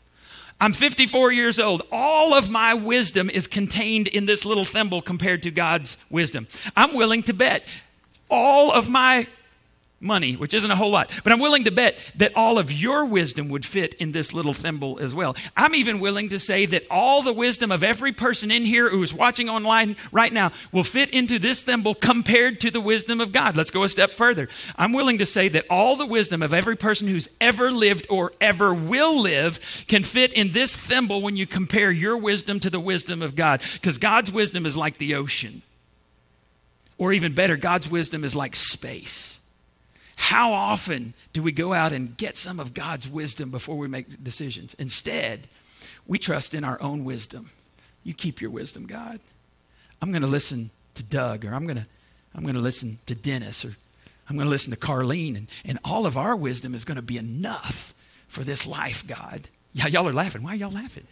I'm 0.60 0.72
54 0.72 1.32
years 1.32 1.58
old. 1.58 1.82
All 1.90 2.34
of 2.34 2.50
my 2.50 2.74
wisdom 2.74 3.30
is 3.30 3.46
contained 3.46 4.06
in 4.06 4.26
this 4.26 4.44
little 4.44 4.64
thimble 4.64 5.02
compared 5.02 5.42
to 5.44 5.50
God's 5.50 5.96
wisdom. 6.10 6.46
I'm 6.76 6.94
willing 6.94 7.22
to 7.24 7.32
bet 7.32 7.66
all 8.30 8.70
of 8.70 8.88
my 8.88 9.26
money, 10.00 10.34
which 10.34 10.54
isn't 10.54 10.70
a 10.70 10.76
whole 10.76 10.90
lot. 10.90 11.10
But 11.22 11.32
I'm 11.32 11.40
willing 11.40 11.64
to 11.64 11.70
bet 11.70 11.98
that 12.16 12.34
all 12.34 12.58
of 12.58 12.72
your 12.72 13.04
wisdom 13.04 13.50
would 13.50 13.66
fit 13.66 13.94
in 13.94 14.12
this 14.12 14.32
little 14.32 14.54
thimble 14.54 14.98
as 14.98 15.14
well. 15.14 15.36
I'm 15.56 15.74
even 15.74 16.00
willing 16.00 16.30
to 16.30 16.38
say 16.38 16.64
that 16.66 16.86
all 16.90 17.22
the 17.22 17.32
wisdom 17.32 17.70
of 17.70 17.84
every 17.84 18.12
person 18.12 18.50
in 18.50 18.64
here 18.64 18.88
who 18.88 19.02
is 19.02 19.12
watching 19.12 19.50
online 19.50 19.96
right 20.10 20.32
now 20.32 20.52
will 20.72 20.84
fit 20.84 21.10
into 21.10 21.38
this 21.38 21.62
thimble 21.62 21.94
compared 21.94 22.60
to 22.62 22.70
the 22.70 22.80
wisdom 22.80 23.20
of 23.20 23.32
God. 23.32 23.56
Let's 23.56 23.70
go 23.70 23.82
a 23.82 23.88
step 23.88 24.10
further. 24.10 24.48
I'm 24.76 24.92
willing 24.92 25.18
to 25.18 25.26
say 25.26 25.48
that 25.48 25.66
all 25.68 25.96
the 25.96 26.06
wisdom 26.06 26.42
of 26.42 26.54
every 26.54 26.76
person 26.76 27.06
who's 27.06 27.28
ever 27.40 27.70
lived 27.70 28.06
or 28.08 28.32
ever 28.40 28.72
will 28.72 29.20
live 29.20 29.84
can 29.86 30.02
fit 30.02 30.32
in 30.32 30.52
this 30.52 30.74
thimble 30.74 31.20
when 31.20 31.36
you 31.36 31.46
compare 31.46 31.90
your 31.90 32.16
wisdom 32.16 32.58
to 32.60 32.70
the 32.70 32.80
wisdom 32.80 33.20
of 33.20 33.36
God. 33.36 33.60
Because 33.74 33.98
God's 33.98 34.32
wisdom 34.32 34.64
is 34.64 34.76
like 34.76 34.96
the 34.98 35.16
ocean. 35.16 35.62
Or 36.96 37.12
even 37.12 37.32
better, 37.32 37.56
God's 37.56 37.90
wisdom 37.90 38.24
is 38.24 38.36
like 38.36 38.54
space. 38.54 39.39
How 40.20 40.52
often 40.52 41.14
do 41.32 41.42
we 41.42 41.50
go 41.50 41.72
out 41.72 41.92
and 41.92 42.14
get 42.14 42.36
some 42.36 42.60
of 42.60 42.74
God's 42.74 43.08
wisdom 43.08 43.50
before 43.50 43.78
we 43.78 43.88
make 43.88 44.22
decisions? 44.22 44.74
Instead, 44.74 45.48
we 46.06 46.18
trust 46.18 46.52
in 46.52 46.62
our 46.62 46.80
own 46.82 47.04
wisdom. 47.04 47.48
You 48.04 48.12
keep 48.12 48.42
your 48.42 48.50
wisdom, 48.50 48.84
God. 48.84 49.20
I'm 50.02 50.10
going 50.10 50.20
to 50.20 50.28
listen 50.28 50.72
to 50.94 51.02
Doug, 51.02 51.46
or 51.46 51.54
I'm 51.54 51.64
going 51.64 51.78
to, 51.78 51.86
I'm 52.34 52.42
going 52.42 52.54
to 52.54 52.60
listen 52.60 52.98
to 53.06 53.14
Dennis, 53.14 53.64
or 53.64 53.74
I'm 54.28 54.36
going 54.36 54.44
to 54.44 54.50
listen 54.50 54.74
to 54.74 54.78
Carlene, 54.78 55.38
and, 55.38 55.46
and 55.64 55.78
all 55.86 56.04
of 56.04 56.18
our 56.18 56.36
wisdom 56.36 56.74
is 56.74 56.84
going 56.84 56.96
to 56.96 57.02
be 57.02 57.16
enough 57.16 57.94
for 58.28 58.44
this 58.44 58.66
life, 58.66 59.06
God. 59.06 59.48
Yeah, 59.72 59.86
y'all 59.86 60.06
are 60.06 60.12
laughing. 60.12 60.42
Why 60.42 60.52
are 60.52 60.56
y'all 60.56 60.70
laughing? 60.70 61.06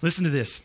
Listen 0.00 0.22
to 0.22 0.30
this. 0.30 0.62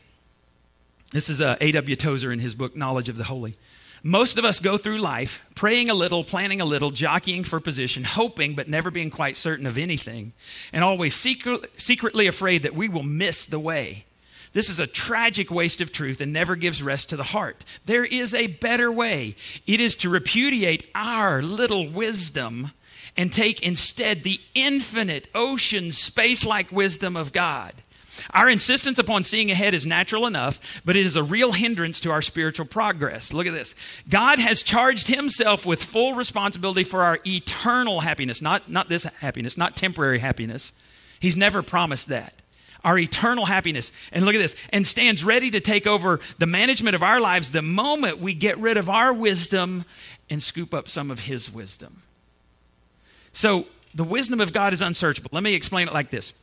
This 1.11 1.27
is 1.27 1.41
uh, 1.41 1.57
A.W. 1.59 1.95
Tozer 1.95 2.31
in 2.31 2.37
his 2.37 2.53
book, 2.53 2.75
Knowledge 2.75 3.09
of 3.09 3.17
the 3.17 3.23
Holy. 3.23 3.55
Most 4.03 4.37
of 4.37 4.45
us 4.45 4.59
go 4.59 4.77
through 4.77 4.99
life 4.99 5.45
praying 5.55 5.89
a 5.89 5.95
little, 5.95 6.23
planning 6.23 6.61
a 6.61 6.65
little, 6.65 6.91
jockeying 6.91 7.43
for 7.43 7.59
position, 7.59 8.03
hoping 8.03 8.53
but 8.53 8.69
never 8.69 8.91
being 8.91 9.09
quite 9.09 9.35
certain 9.35 9.65
of 9.65 9.77
anything, 9.77 10.33
and 10.71 10.83
always 10.83 11.15
secret, 11.15 11.69
secretly 11.77 12.27
afraid 12.27 12.63
that 12.63 12.75
we 12.75 12.87
will 12.87 13.03
miss 13.03 13.45
the 13.45 13.59
way. 13.59 14.05
This 14.53 14.69
is 14.69 14.79
a 14.79 14.87
tragic 14.87 15.51
waste 15.51 15.81
of 15.81 15.91
truth 15.91 16.21
and 16.21 16.31
never 16.31 16.55
gives 16.55 16.81
rest 16.81 17.09
to 17.09 17.17
the 17.17 17.23
heart. 17.23 17.65
There 17.85 18.05
is 18.05 18.33
a 18.33 18.47
better 18.47 18.91
way. 18.91 19.35
It 19.65 19.79
is 19.79 19.95
to 19.97 20.09
repudiate 20.09 20.89
our 20.95 21.41
little 21.41 21.87
wisdom 21.89 22.71
and 23.15 23.33
take 23.33 23.61
instead 23.61 24.23
the 24.23 24.39
infinite 24.53 25.27
ocean 25.35 25.91
space 25.91 26.45
like 26.45 26.71
wisdom 26.71 27.17
of 27.17 27.33
God. 27.33 27.73
Our 28.31 28.49
insistence 28.49 28.99
upon 28.99 29.23
seeing 29.23 29.51
ahead 29.51 29.73
is 29.73 29.85
natural 29.85 30.25
enough, 30.25 30.81
but 30.85 30.95
it 30.95 31.05
is 31.05 31.15
a 31.15 31.23
real 31.23 31.51
hindrance 31.51 31.99
to 32.01 32.11
our 32.11 32.21
spiritual 32.21 32.65
progress. 32.65 33.33
Look 33.33 33.47
at 33.47 33.53
this. 33.53 33.75
God 34.09 34.39
has 34.39 34.63
charged 34.63 35.07
himself 35.07 35.65
with 35.65 35.83
full 35.83 36.13
responsibility 36.13 36.83
for 36.83 37.03
our 37.03 37.19
eternal 37.25 38.01
happiness, 38.01 38.41
not, 38.41 38.69
not 38.69 38.89
this 38.89 39.03
happiness, 39.05 39.57
not 39.57 39.75
temporary 39.75 40.19
happiness. 40.19 40.73
He's 41.19 41.37
never 41.37 41.61
promised 41.61 42.07
that. 42.09 42.33
Our 42.83 42.97
eternal 42.97 43.45
happiness. 43.45 43.91
And 44.11 44.25
look 44.25 44.35
at 44.35 44.39
this, 44.39 44.55
and 44.69 44.85
stands 44.85 45.23
ready 45.23 45.51
to 45.51 45.59
take 45.59 45.87
over 45.87 46.19
the 46.37 46.45
management 46.45 46.95
of 46.95 47.03
our 47.03 47.19
lives 47.19 47.51
the 47.51 47.61
moment 47.61 48.19
we 48.19 48.33
get 48.33 48.57
rid 48.59 48.77
of 48.77 48.89
our 48.89 49.11
wisdom 49.11 49.83
and 50.29 50.41
scoop 50.41 50.73
up 50.73 50.87
some 50.87 51.11
of 51.11 51.21
his 51.21 51.51
wisdom. 51.51 52.03
So, 53.31 53.67
the 53.93 54.03
wisdom 54.03 54.41
of 54.41 54.53
God 54.53 54.73
is 54.73 54.81
unsearchable. 54.81 55.29
Let 55.33 55.43
me 55.43 55.55
explain 55.55 55.87
it 55.87 55.93
like 55.93 56.11
this. 56.11 56.33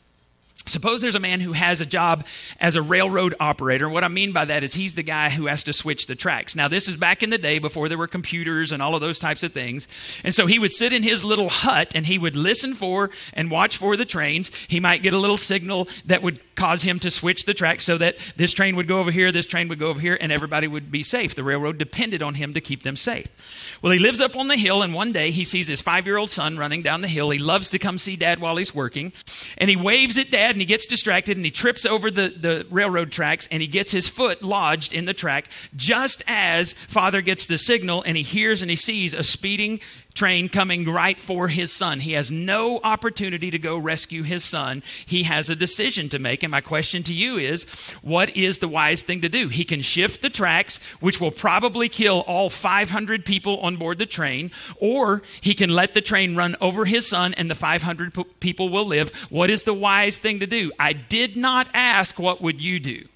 Suppose 0.66 1.02
there's 1.02 1.14
a 1.14 1.20
man 1.20 1.40
who 1.40 1.52
has 1.52 1.82
a 1.82 1.86
job 1.86 2.24
as 2.58 2.74
a 2.74 2.80
railroad 2.80 3.34
operator. 3.38 3.86
What 3.86 4.02
I 4.02 4.08
mean 4.08 4.32
by 4.32 4.46
that 4.46 4.62
is 4.62 4.72
he's 4.72 4.94
the 4.94 5.02
guy 5.02 5.28
who 5.28 5.44
has 5.46 5.62
to 5.64 5.74
switch 5.74 6.06
the 6.06 6.14
tracks. 6.14 6.56
Now, 6.56 6.68
this 6.68 6.88
is 6.88 6.96
back 6.96 7.22
in 7.22 7.28
the 7.28 7.36
day 7.36 7.58
before 7.58 7.90
there 7.90 7.98
were 7.98 8.06
computers 8.06 8.72
and 8.72 8.82
all 8.82 8.94
of 8.94 9.02
those 9.02 9.18
types 9.18 9.42
of 9.42 9.52
things. 9.52 9.86
And 10.24 10.34
so 10.34 10.46
he 10.46 10.58
would 10.58 10.72
sit 10.72 10.94
in 10.94 11.02
his 11.02 11.22
little 11.22 11.50
hut 11.50 11.92
and 11.94 12.06
he 12.06 12.16
would 12.16 12.34
listen 12.34 12.72
for 12.72 13.10
and 13.34 13.50
watch 13.50 13.76
for 13.76 13.94
the 13.94 14.06
trains. 14.06 14.50
He 14.66 14.80
might 14.80 15.02
get 15.02 15.12
a 15.12 15.18
little 15.18 15.36
signal 15.36 15.86
that 16.06 16.22
would 16.22 16.40
cause 16.54 16.82
him 16.82 16.98
to 17.00 17.10
switch 17.10 17.44
the 17.44 17.52
tracks 17.52 17.84
so 17.84 17.98
that 17.98 18.16
this 18.36 18.54
train 18.54 18.74
would 18.76 18.88
go 18.88 19.00
over 19.00 19.10
here, 19.10 19.30
this 19.32 19.46
train 19.46 19.68
would 19.68 19.78
go 19.78 19.88
over 19.88 20.00
here, 20.00 20.16
and 20.18 20.32
everybody 20.32 20.66
would 20.66 20.90
be 20.90 21.02
safe. 21.02 21.34
The 21.34 21.44
railroad 21.44 21.76
depended 21.76 22.22
on 22.22 22.34
him 22.34 22.54
to 22.54 22.62
keep 22.62 22.84
them 22.84 22.96
safe. 22.96 23.78
Well, 23.82 23.92
he 23.92 23.98
lives 23.98 24.22
up 24.22 24.34
on 24.34 24.48
the 24.48 24.56
hill, 24.56 24.82
and 24.82 24.94
one 24.94 25.12
day 25.12 25.30
he 25.30 25.44
sees 25.44 25.68
his 25.68 25.82
five 25.82 26.06
year 26.06 26.16
old 26.16 26.30
son 26.30 26.56
running 26.56 26.80
down 26.80 27.02
the 27.02 27.08
hill. 27.08 27.28
He 27.28 27.38
loves 27.38 27.68
to 27.70 27.78
come 27.78 27.98
see 27.98 28.16
dad 28.16 28.38
while 28.38 28.56
he's 28.56 28.74
working, 28.74 29.12
and 29.58 29.68
he 29.68 29.76
waves 29.76 30.16
at 30.16 30.30
dad 30.30 30.43
and 30.52 30.60
he 30.60 30.66
gets 30.66 30.86
distracted 30.86 31.36
and 31.36 31.44
he 31.44 31.50
trips 31.50 31.84
over 31.86 32.10
the, 32.10 32.28
the 32.28 32.66
railroad 32.70 33.12
tracks 33.12 33.48
and 33.50 33.62
he 33.62 33.68
gets 33.68 33.92
his 33.92 34.08
foot 34.08 34.42
lodged 34.42 34.92
in 34.92 35.04
the 35.04 35.14
track 35.14 35.48
just 35.76 36.22
as 36.26 36.72
father 36.72 37.20
gets 37.20 37.46
the 37.46 37.58
signal 37.58 38.02
and 38.06 38.16
he 38.16 38.22
hears 38.22 38.62
and 38.62 38.70
he 38.70 38.76
sees 38.76 39.14
a 39.14 39.22
speeding 39.22 39.80
train 40.14 40.48
coming 40.48 40.88
right 40.88 41.18
for 41.18 41.48
his 41.48 41.72
son. 41.72 41.98
He 42.00 42.12
has 42.12 42.30
no 42.30 42.80
opportunity 42.84 43.50
to 43.50 43.58
go 43.58 43.76
rescue 43.76 44.22
his 44.22 44.44
son. 44.44 44.82
He 45.04 45.24
has 45.24 45.50
a 45.50 45.56
decision 45.56 46.08
to 46.10 46.20
make. 46.20 46.44
And 46.44 46.52
my 46.52 46.60
question 46.60 47.02
to 47.04 47.12
you 47.12 47.36
is 47.36 47.64
what 48.02 48.34
is 48.36 48.60
the 48.60 48.68
wise 48.68 49.02
thing 49.02 49.20
to 49.22 49.28
do? 49.28 49.48
He 49.48 49.64
can 49.64 49.82
shift 49.82 50.22
the 50.22 50.30
tracks, 50.30 50.82
which 51.00 51.20
will 51.20 51.32
probably 51.32 51.88
kill 51.88 52.20
all 52.20 52.48
500 52.48 53.24
people 53.24 53.58
on 53.58 53.76
board 53.76 53.98
the 53.98 54.06
train, 54.06 54.52
or 54.76 55.22
he 55.40 55.52
can 55.52 55.70
let 55.70 55.94
the 55.94 56.00
train 56.00 56.36
run 56.36 56.54
over 56.60 56.84
his 56.84 57.08
son 57.08 57.34
and 57.34 57.50
the 57.50 57.54
500 57.56 58.14
p- 58.14 58.24
people 58.38 58.68
will 58.68 58.86
live. 58.86 59.10
What 59.30 59.50
is 59.50 59.64
the 59.64 59.74
wise 59.74 60.18
thing 60.18 60.38
to 60.40 60.46
do? 60.46 60.70
I 60.78 60.92
did 60.92 61.36
not 61.36 61.68
ask, 61.74 62.20
what 62.20 62.40
would 62.40 62.62
you 62.62 62.78
do? 62.78 63.06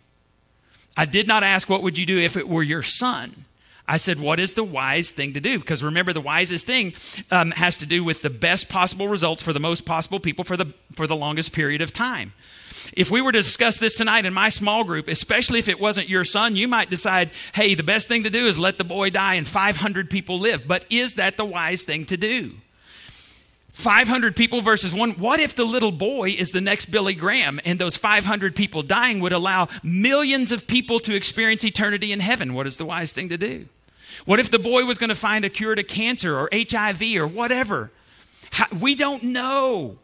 I 0.97 1.05
did 1.05 1.29
not 1.29 1.45
ask, 1.45 1.69
what 1.69 1.83
would 1.83 1.97
you 1.97 2.07
do 2.07 2.19
if 2.19 2.37
it 2.37 2.49
were 2.49 2.63
your 2.65 2.83
son? 2.83 3.45
I 3.89 3.97
said, 3.97 4.21
What 4.21 4.39
is 4.39 4.53
the 4.53 4.63
wise 4.63 5.11
thing 5.11 5.33
to 5.33 5.41
do? 5.41 5.59
Because 5.59 5.83
remember, 5.83 6.13
the 6.13 6.21
wisest 6.21 6.67
thing 6.67 6.93
um, 7.31 7.51
has 7.53 7.79
to 7.79 7.87
do 7.87 8.05
with 8.05 8.21
the 8.21 8.31
best 8.31 8.69
possible 8.69 9.09
results 9.09 9.43
for 9.43 9.55
the 9.55 9.61
most 9.61 9.87
possible 9.87 10.21
people 10.21 10.45
for 10.45 10.57
the, 10.57 10.67
for 10.93 11.07
the 11.07 11.17
longest 11.17 11.53
period 11.53 11.81
of 11.81 11.93
time. 11.93 12.35
If 12.93 13.11
we 13.11 13.23
were 13.23 13.33
to 13.33 13.39
discuss 13.39 13.79
this 13.79 13.97
tonight 13.97 14.27
in 14.27 14.35
my 14.35 14.51
small 14.51 14.85
group, 14.85 15.09
especially 15.09 15.59
if 15.59 15.69
it 15.69 15.81
wasn't 15.81 16.09
your 16.09 16.25
son, 16.25 16.55
you 16.55 16.69
might 16.69 16.91
decide, 16.91 17.31
hey, 17.55 17.75
the 17.75 17.83
best 17.83 18.09
thing 18.09 18.23
to 18.25 18.31
do 18.31 18.47
is 18.47 18.59
let 18.59 18.79
the 18.79 18.85
boy 18.85 19.11
die 19.11 19.35
and 19.35 19.47
500 19.47 20.11
people 20.11 20.39
live. 20.39 20.69
But 20.69 20.85
is 20.91 21.15
that 21.15 21.37
the 21.37 21.45
wise 21.45 21.83
thing 21.83 22.05
to 22.07 22.17
do? 22.17 22.53
500 23.71 24.35
people 24.35 24.61
versus 24.61 24.93
one. 24.93 25.13
What 25.13 25.39
if 25.39 25.55
the 25.55 25.65
little 25.65 25.93
boy 25.93 26.31
is 26.31 26.51
the 26.51 26.61
next 26.61 26.87
Billy 26.87 27.15
Graham 27.15 27.61
and 27.65 27.79
those 27.79 27.97
500 27.97 28.57
people 28.57 28.83
dying 28.83 29.21
would 29.21 29.33
allow 29.33 29.69
millions 29.83 30.51
of 30.51 30.67
people 30.67 30.99
to 31.01 31.15
experience 31.15 31.65
eternity 31.65 32.11
in 32.13 32.21
heaven? 32.21 32.55
What 32.55 32.67
is 32.67 32.77
the 32.77 32.85
wise 32.85 33.13
thing 33.13 33.29
to 33.29 33.39
do? 33.39 33.67
What 34.25 34.41
if 34.41 34.51
the 34.51 34.59
boy 34.59 34.85
was 34.85 34.99
going 34.99 35.09
to 35.09 35.15
find 35.15 35.45
a 35.45 35.51
cure 35.51 35.75
to 35.75 35.83
cancer 35.83 36.39
or 36.39 36.49
HIV 36.53 37.03
or 37.17 37.27
whatever? 37.27 37.91
How, 38.51 38.67
we 38.79 38.95
don't 38.95 39.23
know. 39.23 39.99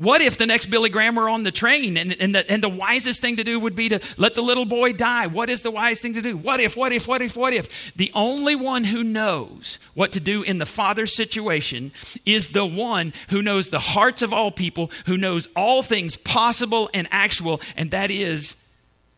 What 0.00 0.22
if 0.22 0.38
the 0.38 0.46
next 0.46 0.66
Billy 0.66 0.88
Graham 0.88 1.16
were 1.16 1.28
on 1.28 1.42
the 1.42 1.52
train 1.52 1.98
and, 1.98 2.16
and, 2.18 2.34
the, 2.34 2.50
and 2.50 2.62
the 2.62 2.70
wisest 2.70 3.20
thing 3.20 3.36
to 3.36 3.44
do 3.44 3.60
would 3.60 3.76
be 3.76 3.90
to 3.90 4.00
let 4.16 4.34
the 4.34 4.40
little 4.40 4.64
boy 4.64 4.94
die? 4.94 5.26
What 5.26 5.50
is 5.50 5.60
the 5.60 5.70
wise 5.70 6.00
thing 6.00 6.14
to 6.14 6.22
do? 6.22 6.38
What 6.38 6.58
if, 6.58 6.74
what 6.74 6.90
if, 6.90 7.06
what 7.06 7.20
if, 7.20 7.36
what 7.36 7.52
if? 7.52 7.92
The 7.92 8.10
only 8.14 8.56
one 8.56 8.84
who 8.84 9.04
knows 9.04 9.78
what 9.92 10.12
to 10.12 10.20
do 10.20 10.42
in 10.42 10.56
the 10.56 10.64
Father's 10.64 11.14
situation 11.14 11.92
is 12.24 12.52
the 12.52 12.64
one 12.64 13.12
who 13.28 13.42
knows 13.42 13.68
the 13.68 13.78
hearts 13.78 14.22
of 14.22 14.32
all 14.32 14.50
people, 14.50 14.90
who 15.04 15.18
knows 15.18 15.48
all 15.54 15.82
things 15.82 16.16
possible 16.16 16.88
and 16.94 17.06
actual, 17.10 17.60
and 17.76 17.90
that 17.90 18.10
is 18.10 18.56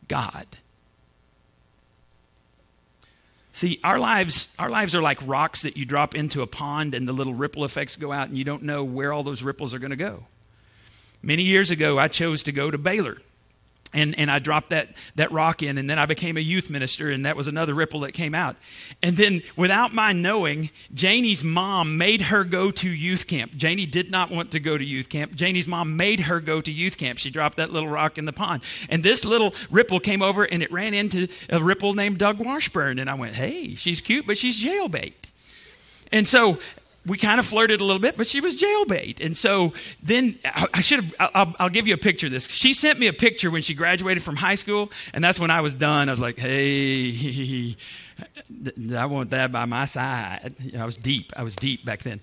God. 0.08 0.48
See, 3.52 3.78
our 3.84 3.98
lives, 3.98 4.54
our 4.58 4.70
lives 4.70 4.94
are 4.94 5.02
like 5.02 5.18
rocks 5.26 5.62
that 5.62 5.76
you 5.76 5.84
drop 5.84 6.14
into 6.14 6.40
a 6.40 6.46
pond 6.46 6.94
and 6.94 7.06
the 7.06 7.12
little 7.12 7.34
ripple 7.34 7.64
effects 7.64 7.96
go 7.96 8.10
out 8.10 8.28
and 8.28 8.38
you 8.38 8.44
don't 8.44 8.62
know 8.62 8.82
where 8.82 9.12
all 9.12 9.22
those 9.22 9.42
ripples 9.42 9.74
are 9.74 9.78
going 9.78 9.90
to 9.90 9.96
go. 9.96 10.24
Many 11.22 11.42
years 11.42 11.70
ago, 11.70 11.98
I 11.98 12.08
chose 12.08 12.42
to 12.44 12.52
go 12.52 12.70
to 12.70 12.78
Baylor. 12.78 13.18
And, 13.94 14.18
and 14.18 14.30
I 14.30 14.38
dropped 14.38 14.70
that, 14.70 14.88
that 15.16 15.30
rock 15.32 15.62
in, 15.62 15.76
and 15.76 15.88
then 15.88 15.98
I 15.98 16.06
became 16.06 16.36
a 16.38 16.40
youth 16.40 16.70
minister, 16.70 17.10
and 17.10 17.26
that 17.26 17.36
was 17.36 17.46
another 17.46 17.74
ripple 17.74 18.00
that 18.00 18.12
came 18.12 18.34
out. 18.34 18.56
And 19.02 19.16
then, 19.16 19.42
without 19.54 19.92
my 19.92 20.12
knowing, 20.12 20.70
Janie's 20.94 21.44
mom 21.44 21.98
made 21.98 22.22
her 22.22 22.44
go 22.44 22.70
to 22.70 22.88
youth 22.88 23.26
camp. 23.26 23.54
Janie 23.54 23.84
did 23.84 24.10
not 24.10 24.30
want 24.30 24.50
to 24.52 24.60
go 24.60 24.78
to 24.78 24.84
youth 24.84 25.10
camp. 25.10 25.34
Janie's 25.34 25.68
mom 25.68 25.96
made 25.96 26.20
her 26.20 26.40
go 26.40 26.62
to 26.62 26.72
youth 26.72 26.96
camp. 26.96 27.18
She 27.18 27.30
dropped 27.30 27.58
that 27.58 27.70
little 27.70 27.88
rock 27.88 28.16
in 28.16 28.24
the 28.24 28.32
pond. 28.32 28.62
And 28.88 29.02
this 29.04 29.26
little 29.26 29.54
ripple 29.70 30.00
came 30.00 30.22
over, 30.22 30.44
and 30.44 30.62
it 30.62 30.72
ran 30.72 30.94
into 30.94 31.28
a 31.50 31.62
ripple 31.62 31.92
named 31.92 32.16
Doug 32.16 32.38
Washburn. 32.38 32.98
And 32.98 33.10
I 33.10 33.14
went, 33.14 33.34
hey, 33.34 33.74
she's 33.74 34.00
cute, 34.00 34.26
but 34.26 34.38
she's 34.38 34.62
jailbait. 34.62 35.12
And 36.10 36.26
so 36.28 36.58
we 37.04 37.18
kind 37.18 37.40
of 37.40 37.46
flirted 37.46 37.80
a 37.80 37.84
little 37.84 38.00
bit, 38.00 38.16
but 38.16 38.26
she 38.26 38.40
was 38.40 38.60
jailbait. 38.60 39.24
And 39.24 39.36
so 39.36 39.72
then 40.02 40.38
I 40.44 40.80
should 40.80 41.04
have, 41.04 41.30
I'll, 41.34 41.54
I'll, 41.58 41.68
give 41.68 41.88
you 41.88 41.94
a 41.94 41.98
picture 41.98 42.26
of 42.26 42.32
this. 42.32 42.48
She 42.48 42.74
sent 42.74 42.98
me 42.98 43.08
a 43.08 43.12
picture 43.12 43.50
when 43.50 43.62
she 43.62 43.74
graduated 43.74 44.22
from 44.22 44.36
high 44.36 44.54
school, 44.54 44.90
and 45.12 45.24
that's 45.24 45.38
when 45.40 45.50
I 45.50 45.62
was 45.62 45.74
done. 45.74 46.08
I 46.08 46.12
was 46.12 46.20
like, 46.20 46.38
hey, 46.38 47.76
I 48.96 49.06
want 49.06 49.30
that 49.30 49.50
by 49.50 49.64
my 49.64 49.84
side. 49.84 50.54
I 50.78 50.84
was 50.84 50.96
deep. 50.96 51.32
I 51.36 51.42
was 51.42 51.56
deep 51.56 51.84
back 51.84 52.02
then. 52.02 52.20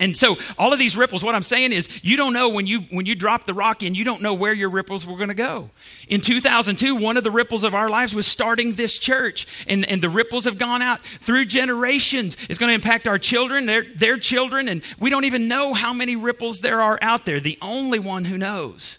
And 0.00 0.16
so 0.16 0.38
all 0.58 0.72
of 0.72 0.78
these 0.78 0.96
ripples, 0.96 1.22
what 1.22 1.34
I'm 1.34 1.42
saying 1.42 1.72
is 1.72 2.02
you 2.02 2.16
don't 2.16 2.32
know 2.32 2.48
when 2.48 2.66
you 2.66 2.80
when 2.90 3.06
you 3.06 3.14
drop 3.14 3.44
the 3.44 3.54
rock 3.54 3.82
in, 3.82 3.94
you 3.94 4.02
don't 4.02 4.22
know 4.22 4.34
where 4.34 4.52
your 4.52 4.70
ripples 4.70 5.06
were 5.06 5.16
going 5.16 5.28
to 5.28 5.34
go. 5.34 5.70
In 6.08 6.20
2002, 6.20 6.96
one 6.96 7.16
of 7.16 7.22
the 7.22 7.30
ripples 7.30 7.62
of 7.62 7.74
our 7.74 7.88
lives 7.88 8.14
was 8.14 8.26
starting 8.26 8.74
this 8.74 8.98
church. 8.98 9.46
And, 9.68 9.84
and 9.88 10.02
the 10.02 10.08
ripples 10.08 10.46
have 10.46 10.58
gone 10.58 10.82
out 10.82 11.02
through 11.02 11.44
generations. 11.44 12.36
It's 12.48 12.58
going 12.58 12.70
to 12.70 12.74
impact 12.74 13.06
our 13.06 13.18
children, 13.18 13.66
their, 13.66 13.82
their 13.82 14.16
children, 14.16 14.68
and 14.68 14.82
we 14.98 15.10
don't 15.10 15.24
even 15.24 15.48
know 15.48 15.74
how 15.74 15.92
many 15.92 16.16
ripples 16.16 16.60
there 16.60 16.80
are 16.80 16.98
out 17.02 17.26
there. 17.26 17.38
The 17.38 17.58
only 17.60 17.98
one 17.98 18.24
who 18.24 18.38
knows 18.38 18.98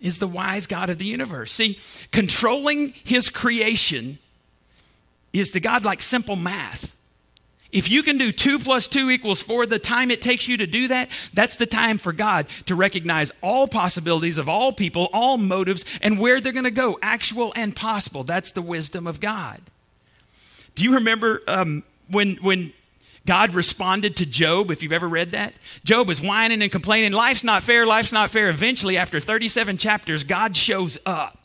is 0.00 0.18
the 0.18 0.26
wise 0.26 0.66
God 0.66 0.88
of 0.88 0.98
the 0.98 1.04
universe. 1.04 1.52
See, 1.52 1.78
controlling 2.10 2.94
his 3.04 3.28
creation 3.28 4.18
is 5.32 5.52
the 5.52 5.60
God 5.60 5.84
like 5.84 6.00
simple 6.00 6.36
math. 6.36 6.94
If 7.72 7.90
you 7.90 8.02
can 8.02 8.18
do 8.18 8.32
two 8.32 8.58
plus 8.58 8.88
two 8.88 9.10
equals 9.10 9.42
four, 9.42 9.64
the 9.64 9.78
time 9.78 10.10
it 10.10 10.20
takes 10.20 10.48
you 10.48 10.56
to 10.56 10.66
do 10.66 10.88
that, 10.88 11.08
that's 11.32 11.56
the 11.56 11.66
time 11.66 11.98
for 11.98 12.12
God 12.12 12.46
to 12.66 12.74
recognize 12.74 13.30
all 13.42 13.68
possibilities 13.68 14.38
of 14.38 14.48
all 14.48 14.72
people, 14.72 15.08
all 15.12 15.38
motives, 15.38 15.84
and 16.02 16.18
where 16.18 16.40
they're 16.40 16.52
going 16.52 16.64
to 16.64 16.70
go, 16.70 16.98
actual 17.00 17.52
and 17.54 17.74
possible. 17.76 18.24
That's 18.24 18.52
the 18.52 18.62
wisdom 18.62 19.06
of 19.06 19.20
God. 19.20 19.60
Do 20.74 20.84
you 20.84 20.94
remember 20.94 21.42
um, 21.46 21.84
when, 22.08 22.36
when 22.36 22.72
God 23.26 23.54
responded 23.54 24.16
to 24.16 24.26
Job, 24.26 24.70
if 24.70 24.82
you've 24.82 24.92
ever 24.92 25.08
read 25.08 25.32
that? 25.32 25.54
Job 25.84 26.08
was 26.08 26.20
whining 26.20 26.62
and 26.62 26.72
complaining, 26.72 27.12
life's 27.12 27.44
not 27.44 27.62
fair, 27.62 27.86
life's 27.86 28.12
not 28.12 28.30
fair. 28.30 28.48
Eventually, 28.48 28.96
after 28.96 29.20
37 29.20 29.78
chapters, 29.78 30.24
God 30.24 30.56
shows 30.56 30.98
up. 31.06 31.39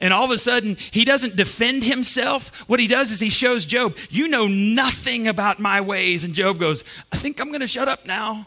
And 0.00 0.12
all 0.12 0.24
of 0.24 0.30
a 0.30 0.38
sudden, 0.38 0.76
he 0.90 1.04
doesn't 1.04 1.36
defend 1.36 1.84
himself. 1.84 2.68
What 2.68 2.80
he 2.80 2.86
does 2.86 3.12
is 3.12 3.20
he 3.20 3.30
shows 3.30 3.64
Job, 3.64 3.96
You 4.10 4.28
know 4.28 4.46
nothing 4.46 5.28
about 5.28 5.58
my 5.58 5.80
ways. 5.80 6.24
And 6.24 6.34
Job 6.34 6.58
goes, 6.58 6.84
I 7.12 7.16
think 7.16 7.40
I'm 7.40 7.48
going 7.48 7.60
to 7.60 7.66
shut 7.66 7.88
up 7.88 8.06
now. 8.06 8.46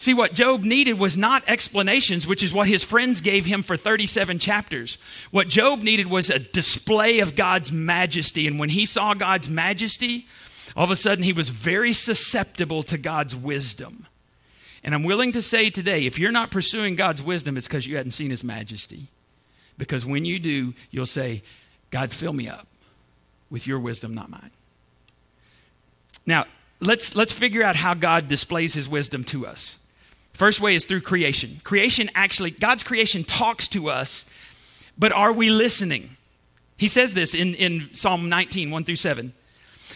See, 0.00 0.14
what 0.14 0.32
Job 0.32 0.62
needed 0.62 0.96
was 0.98 1.16
not 1.16 1.42
explanations, 1.48 2.24
which 2.24 2.44
is 2.44 2.52
what 2.52 2.68
his 2.68 2.84
friends 2.84 3.20
gave 3.20 3.46
him 3.46 3.64
for 3.64 3.76
37 3.76 4.38
chapters. 4.38 4.96
What 5.32 5.48
Job 5.48 5.82
needed 5.82 6.06
was 6.06 6.30
a 6.30 6.38
display 6.38 7.18
of 7.18 7.34
God's 7.34 7.72
majesty. 7.72 8.46
And 8.46 8.60
when 8.60 8.68
he 8.68 8.86
saw 8.86 9.12
God's 9.14 9.48
majesty, 9.48 10.28
all 10.76 10.84
of 10.84 10.92
a 10.92 10.96
sudden 10.96 11.24
he 11.24 11.32
was 11.32 11.48
very 11.48 11.92
susceptible 11.92 12.84
to 12.84 12.96
God's 12.96 13.34
wisdom. 13.34 14.06
And 14.84 14.94
I'm 14.94 15.02
willing 15.02 15.32
to 15.32 15.42
say 15.42 15.68
today, 15.68 16.06
if 16.06 16.16
you're 16.16 16.30
not 16.30 16.52
pursuing 16.52 16.94
God's 16.94 17.20
wisdom, 17.20 17.56
it's 17.56 17.66
because 17.66 17.84
you 17.84 17.96
hadn't 17.96 18.12
seen 18.12 18.30
his 18.30 18.44
majesty. 18.44 19.08
Because 19.78 20.04
when 20.04 20.24
you 20.24 20.38
do, 20.38 20.74
you'll 20.90 21.06
say, 21.06 21.42
God, 21.90 22.12
fill 22.12 22.32
me 22.32 22.48
up 22.48 22.66
with 23.48 23.66
your 23.66 23.78
wisdom, 23.78 24.14
not 24.14 24.28
mine. 24.28 24.50
Now, 26.26 26.44
let's, 26.80 27.16
let's 27.16 27.32
figure 27.32 27.62
out 27.62 27.76
how 27.76 27.94
God 27.94 28.28
displays 28.28 28.74
his 28.74 28.88
wisdom 28.88 29.24
to 29.24 29.46
us. 29.46 29.78
First 30.34 30.60
way 30.60 30.74
is 30.74 30.84
through 30.84 31.00
creation. 31.00 31.60
Creation 31.64 32.10
actually, 32.14 32.50
God's 32.50 32.82
creation 32.82 33.24
talks 33.24 33.66
to 33.68 33.88
us, 33.88 34.26
but 34.98 35.10
are 35.12 35.32
we 35.32 35.48
listening? 35.48 36.16
He 36.76 36.86
says 36.86 37.14
this 37.14 37.34
in, 37.34 37.54
in 37.54 37.88
Psalm 37.94 38.28
19, 38.28 38.70
1 38.70 38.84
through 38.84 38.96
7. 38.96 39.32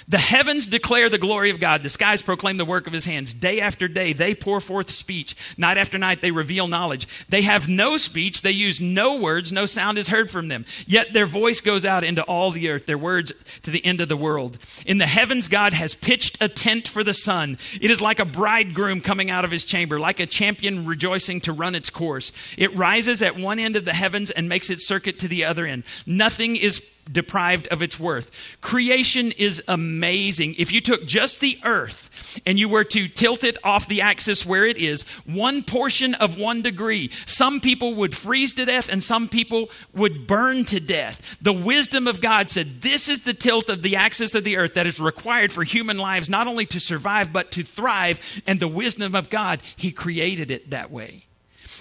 The 0.08 0.18
heavens 0.18 0.68
declare 0.68 1.08
the 1.08 1.18
glory 1.18 1.50
of 1.50 1.61
God. 1.61 1.82
The 1.82 1.88
skies 1.88 2.22
proclaim 2.22 2.56
the 2.56 2.64
work 2.64 2.87
of 2.87 2.92
his 2.92 3.04
hands. 3.04 3.34
Day 3.34 3.61
after 3.61 3.88
day, 3.88 4.12
they 4.12 4.34
pour 4.34 4.61
forth 4.61 4.90
speech. 4.90 5.37
Night 5.56 5.76
after 5.76 5.99
night, 5.99 6.20
they 6.20 6.30
reveal 6.30 6.68
knowledge. 6.68 7.06
They 7.28 7.42
have 7.42 7.68
no 7.68 7.96
speech. 7.96 8.42
They 8.42 8.50
use 8.50 8.80
no 8.80 9.18
words. 9.18 9.52
No 9.52 9.66
sound 9.66 9.99
is 9.99 10.08
heard 10.08 10.30
from 10.30 10.49
them. 10.49 10.64
Yet 10.87 11.12
their 11.12 11.26
voice 11.26 11.61
goes 11.61 11.84
out 11.84 12.04
into 12.04 12.22
all 12.25 12.50
the 12.50 12.68
earth, 12.68 12.87
their 12.87 12.99
words 12.99 13.32
to 13.62 13.70
the 13.70 13.84
end 13.84 14.00
of 14.00 14.08
the 14.08 14.16
world. 14.16 14.58
In 14.87 14.99
the 14.99 15.06
heavens, 15.06 15.49
God 15.49 15.72
has 15.72 15.94
pitched 15.94 16.42
a 16.42 16.49
tent 16.49 16.88
for 16.88 17.04
the 17.04 17.14
sun. 17.14 17.58
It 17.80 17.90
is 17.90 18.00
like 18.00 18.18
a 18.18 18.25
bridegroom 18.25 19.00
coming 19.00 19.30
out 19.30 19.44
of 19.44 19.50
his 19.50 19.64
chamber, 19.64 19.99
like 19.99 20.20
a 20.20 20.26
champion 20.26 20.87
rejoicing 20.87 21.40
to 21.42 21.52
run 21.52 21.75
its 21.75 21.90
course. 21.90 22.32
It 22.56 22.76
rises 22.76 23.22
at 23.22 23.37
one 23.37 23.58
end 23.58 23.76
of 23.76 23.84
the 23.84 23.94
heavens 23.94 24.30
and 24.30 24.49
makes 24.49 24.70
its 24.70 24.87
circuit 24.87 25.18
to 25.20 25.28
the 25.28 25.44
other 25.44 25.66
end. 25.66 25.84
Nothing 26.06 26.56
is 26.56 26.91
deprived 27.11 27.68
of 27.68 27.82
its 27.82 27.99
worth. 27.99 28.59
Creation 28.61 29.32
is 29.32 29.62
amazing. 29.68 30.54
If 30.59 30.73
you 30.73 30.80
took 30.80 31.06
just 31.06 31.40
the 31.40 31.59
earth 31.64 32.40
and 32.47 32.59
you 32.59 32.68
were 32.68 32.85
to 32.85 33.09
tilt 33.09 33.44
it 33.44 33.56
off 33.64 33.88
the 33.88 34.00
axis 34.00 34.47
where 34.47 34.64
it 34.64 34.76
is, 34.76 35.02
one 35.26 35.62
portion 35.62 36.14
of 36.14 36.38
one 36.38 36.62
degree, 36.62 37.11
some 37.26 37.61
people 37.61 37.94
would 37.94 38.16
freeze 38.16 38.54
to 38.54 38.64
death 38.64 38.88
and 38.88 39.02
some 39.02 39.28
people 39.28 39.71
would 39.94 40.26
burn 40.26 40.64
to 40.66 40.80
death. 40.80 41.38
The 41.40 41.52
wisdom 41.52 42.06
of 42.06 42.21
God 42.21 42.49
said, 42.49 42.82
This 42.82 43.09
is 43.09 43.23
the 43.23 43.35
tilt 43.35 43.68
of 43.68 43.82
the 43.82 43.97
axis 43.97 44.35
of 44.35 44.44
the 44.44 44.56
earth 44.56 44.75
that 44.75 44.87
is 44.87 45.00
required 45.00 45.52
for 45.52 45.64
human 45.64 45.99
lives 45.99 46.28
not 46.28 46.47
only 46.47 46.66
to 46.66 46.80
survive 46.80 47.32
but 47.32 47.50
to 47.52 47.62
thrive. 47.62 48.42
And 48.47 48.61
the 48.61 48.68
wisdom 48.68 49.14
of 49.14 49.30
God, 49.30 49.61
He 49.76 49.92
created 49.92 50.50
it 50.50 50.71
that 50.71 50.90
way. 50.90 51.26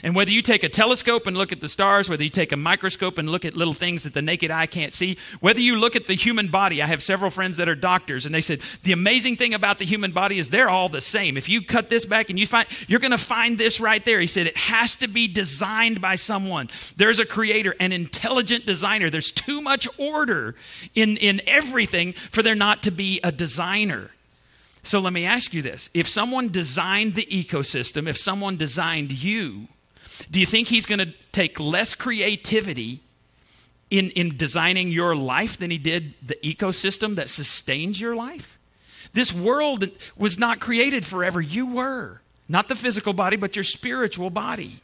And 0.04 0.16
whether 0.16 0.32
you 0.32 0.42
take 0.42 0.64
a 0.64 0.70
telescope 0.70 1.28
and 1.28 1.38
look 1.38 1.52
at 1.52 1.62
the 1.62 1.70
stars, 1.70 2.10
whether 2.10 2.24
you 2.24 2.30
take 2.30 2.52
a 2.52 2.58
microscope 2.58 3.18
and 3.18 3.30
look 3.30 3.46
at 3.46 3.56
little 3.56 3.74
things 3.74 4.04
that 4.04 4.14
the 4.14 4.22
naked 4.22 4.50
eye 4.50 4.66
can't 4.66 4.94
see, 4.94 5.18
whether 5.40 5.60
you 5.60 5.76
look 5.76 5.96
at 5.96 6.08
the 6.08 6.16
human 6.16 6.48
body, 6.48 6.82
I 6.82 6.88
have 6.88 7.04
several 7.04 7.30
friends 7.30 7.58
that 7.58 7.70
are 7.70 7.76
doctors, 7.76 8.26
and 8.26 8.34
they 8.34 8.42
said 8.42 8.62
the 8.84 8.94
amazing 8.94 9.36
thing 9.36 9.54
about 9.54 9.80
the 9.80 9.86
human 9.86 10.12
body 10.12 10.40
is 10.40 10.50
they're 10.50 10.70
all 10.70 10.90
the 10.90 11.02
same. 11.02 11.38
If 11.38 11.50
you 11.50 11.62
cut 11.62 11.90
this 11.90 12.06
back 12.06 12.30
and 12.30 12.40
you 12.40 12.48
find, 12.48 12.68
you're 12.88 13.00
going 13.00 13.12
to 13.12 13.18
find 13.18 13.58
this 13.58 13.80
right 13.80 14.04
there. 14.04 14.20
He 14.20 14.28
said 14.28 14.48
it 14.48 14.58
has 14.58 14.96
to 14.98 15.08
be 15.08 15.28
designed 15.28 16.02
by 16.02 16.16
someone. 16.16 16.70
There's 16.98 17.20
a 17.20 17.26
creator, 17.26 17.76
an 17.80 17.92
intelligent 17.92 18.66
designer. 18.66 19.10
There's 19.10 19.32
too 19.32 19.62
much 19.62 19.88
order 20.00 20.56
in, 20.96 21.18
in 21.18 21.42
everything 21.46 22.14
for 22.14 22.42
there 22.42 22.56
not 22.56 22.84
to 22.84 22.92
be 22.92 23.20
a 23.24 23.32
designer. 23.32 24.12
So 24.84 25.00
let 25.00 25.14
me 25.14 25.26
ask 25.26 25.54
you 25.54 25.62
this. 25.62 25.90
If 25.94 26.08
someone 26.08 26.50
designed 26.50 27.14
the 27.14 27.28
ecosystem, 27.32 28.08
if 28.08 28.18
someone 28.18 28.58
designed 28.58 29.12
you, 29.12 29.68
do 30.30 30.40
you 30.40 30.46
think 30.46 30.68
he's 30.68 30.86
going 30.86 31.00
to 31.00 31.14
take 31.32 31.60
less 31.60 31.96
creativity 31.96 33.02
in, 33.90 34.10
in 34.12 34.38
designing 34.38 34.90
your 34.90 35.16
life 35.16 35.58
than 35.58 35.72
he 35.72 35.78
did 35.78 36.14
the 36.26 36.36
ecosystem 36.44 37.16
that 37.16 37.30
sustains 37.30 38.00
your 38.00 38.16
life? 38.16 38.58
This 39.14 39.34
world 39.34 39.86
was 40.16 40.40
not 40.40 40.60
created 40.60 41.06
forever. 41.06 41.42
You 41.42 41.68
were. 41.68 42.22
Not 42.48 42.68
the 42.68 42.76
physical 42.76 43.14
body, 43.14 43.38
but 43.38 43.56
your 43.56 43.64
spiritual 43.64 44.30
body. 44.30 44.82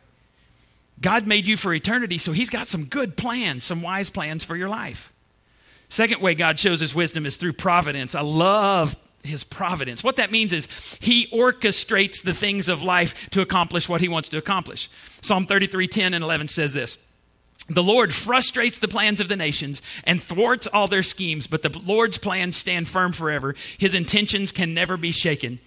God 1.02 1.28
made 1.28 1.48
you 1.48 1.58
for 1.58 1.74
eternity, 1.74 2.18
so 2.18 2.32
He's 2.32 2.50
got 2.50 2.68
some 2.68 2.86
good 2.86 3.18
plans, 3.18 3.64
some 3.64 3.82
wise 3.82 4.10
plans 4.10 4.44
for 4.44 4.56
your 4.56 4.70
life. 4.70 5.12
Second 5.90 6.22
way 6.22 6.34
God 6.34 6.60
shows 6.60 6.80
His 6.80 6.96
wisdom 6.96 7.26
is 7.26 7.38
through 7.38 7.54
providence. 7.54 8.16
I 8.16 8.22
love 8.22 8.96
His 9.24 9.44
providence. 9.44 10.04
What 10.04 10.16
that 10.18 10.32
means 10.32 10.54
is 10.54 10.68
He 11.00 11.28
orchestrates 11.28 12.22
the 12.22 12.34
things 12.34 12.70
of 12.70 12.84
life 12.84 13.30
to 13.32 13.42
accomplish 13.42 13.90
what 13.90 14.02
He 14.02 14.10
wants 14.10 14.30
to 14.30 14.38
accomplish. 14.38 14.90
Psalm 15.22 15.46
33 15.46 15.88
10 15.88 16.14
and 16.14 16.24
11 16.24 16.48
says 16.48 16.74
this. 16.74 16.98
The 17.70 17.84
Lord 17.84 18.14
frustrates 18.14 18.78
the 18.78 18.88
plans 18.88 19.20
of 19.20 19.28
the 19.28 19.36
nations 19.36 19.82
and 20.06 20.24
thwarts 20.24 20.68
all 20.68 20.88
their 20.88 21.04
schemes, 21.04 21.48
but 21.48 21.64
the 21.64 21.82
Lord's 21.86 22.18
plans 22.18 22.56
stand 22.56 22.88
firm 22.88 23.12
forever. 23.12 23.56
His 23.78 23.94
intentions 23.94 24.54
can 24.54 24.74
never 24.74 24.96
be 24.96 25.12
shaken. 25.12 25.60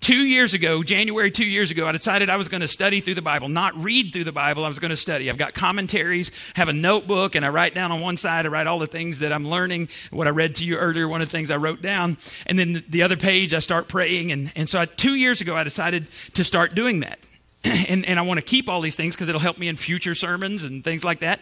Two 0.00 0.24
years 0.24 0.54
ago, 0.54 0.82
January 0.82 1.30
two 1.30 1.44
years 1.44 1.70
ago, 1.70 1.86
I 1.86 1.92
decided 1.92 2.30
I 2.30 2.36
was 2.36 2.48
going 2.48 2.60
to 2.60 2.68
study 2.68 3.00
through 3.00 3.16
the 3.16 3.22
Bible, 3.22 3.48
not 3.48 3.76
read 3.82 4.12
through 4.12 4.24
the 4.24 4.32
Bible. 4.32 4.64
I 4.64 4.68
was 4.68 4.78
going 4.78 4.90
to 4.90 4.96
study. 4.96 5.28
I've 5.28 5.36
got 5.36 5.54
commentaries, 5.54 6.30
have 6.54 6.68
a 6.68 6.72
notebook, 6.72 7.34
and 7.34 7.44
I 7.44 7.48
write 7.48 7.74
down 7.74 7.90
on 7.90 8.00
one 8.00 8.16
side, 8.16 8.46
I 8.46 8.48
write 8.48 8.66
all 8.68 8.78
the 8.78 8.86
things 8.86 9.18
that 9.18 9.32
I'm 9.32 9.48
learning, 9.48 9.88
what 10.10 10.26
I 10.26 10.30
read 10.30 10.54
to 10.56 10.64
you 10.64 10.76
earlier, 10.76 11.08
one 11.08 11.20
of 11.20 11.28
the 11.28 11.32
things 11.32 11.50
I 11.50 11.56
wrote 11.56 11.82
down. 11.82 12.16
And 12.46 12.58
then 12.58 12.84
the 12.88 13.02
other 13.02 13.16
page, 13.16 13.52
I 13.52 13.58
start 13.58 13.88
praying. 13.88 14.30
And, 14.30 14.52
and 14.54 14.68
so 14.68 14.80
I, 14.80 14.86
two 14.86 15.14
years 15.14 15.40
ago, 15.40 15.56
I 15.56 15.64
decided 15.64 16.06
to 16.34 16.44
start 16.44 16.74
doing 16.74 17.00
that. 17.00 17.18
and, 17.88 18.06
and 18.06 18.18
I 18.18 18.22
want 18.22 18.38
to 18.38 18.46
keep 18.46 18.68
all 18.68 18.80
these 18.80 18.94
things 18.94 19.16
because 19.16 19.28
it'll 19.28 19.40
help 19.40 19.58
me 19.58 19.66
in 19.68 19.76
future 19.76 20.14
sermons 20.14 20.64
and 20.64 20.84
things 20.84 21.04
like 21.04 21.20
that. 21.20 21.40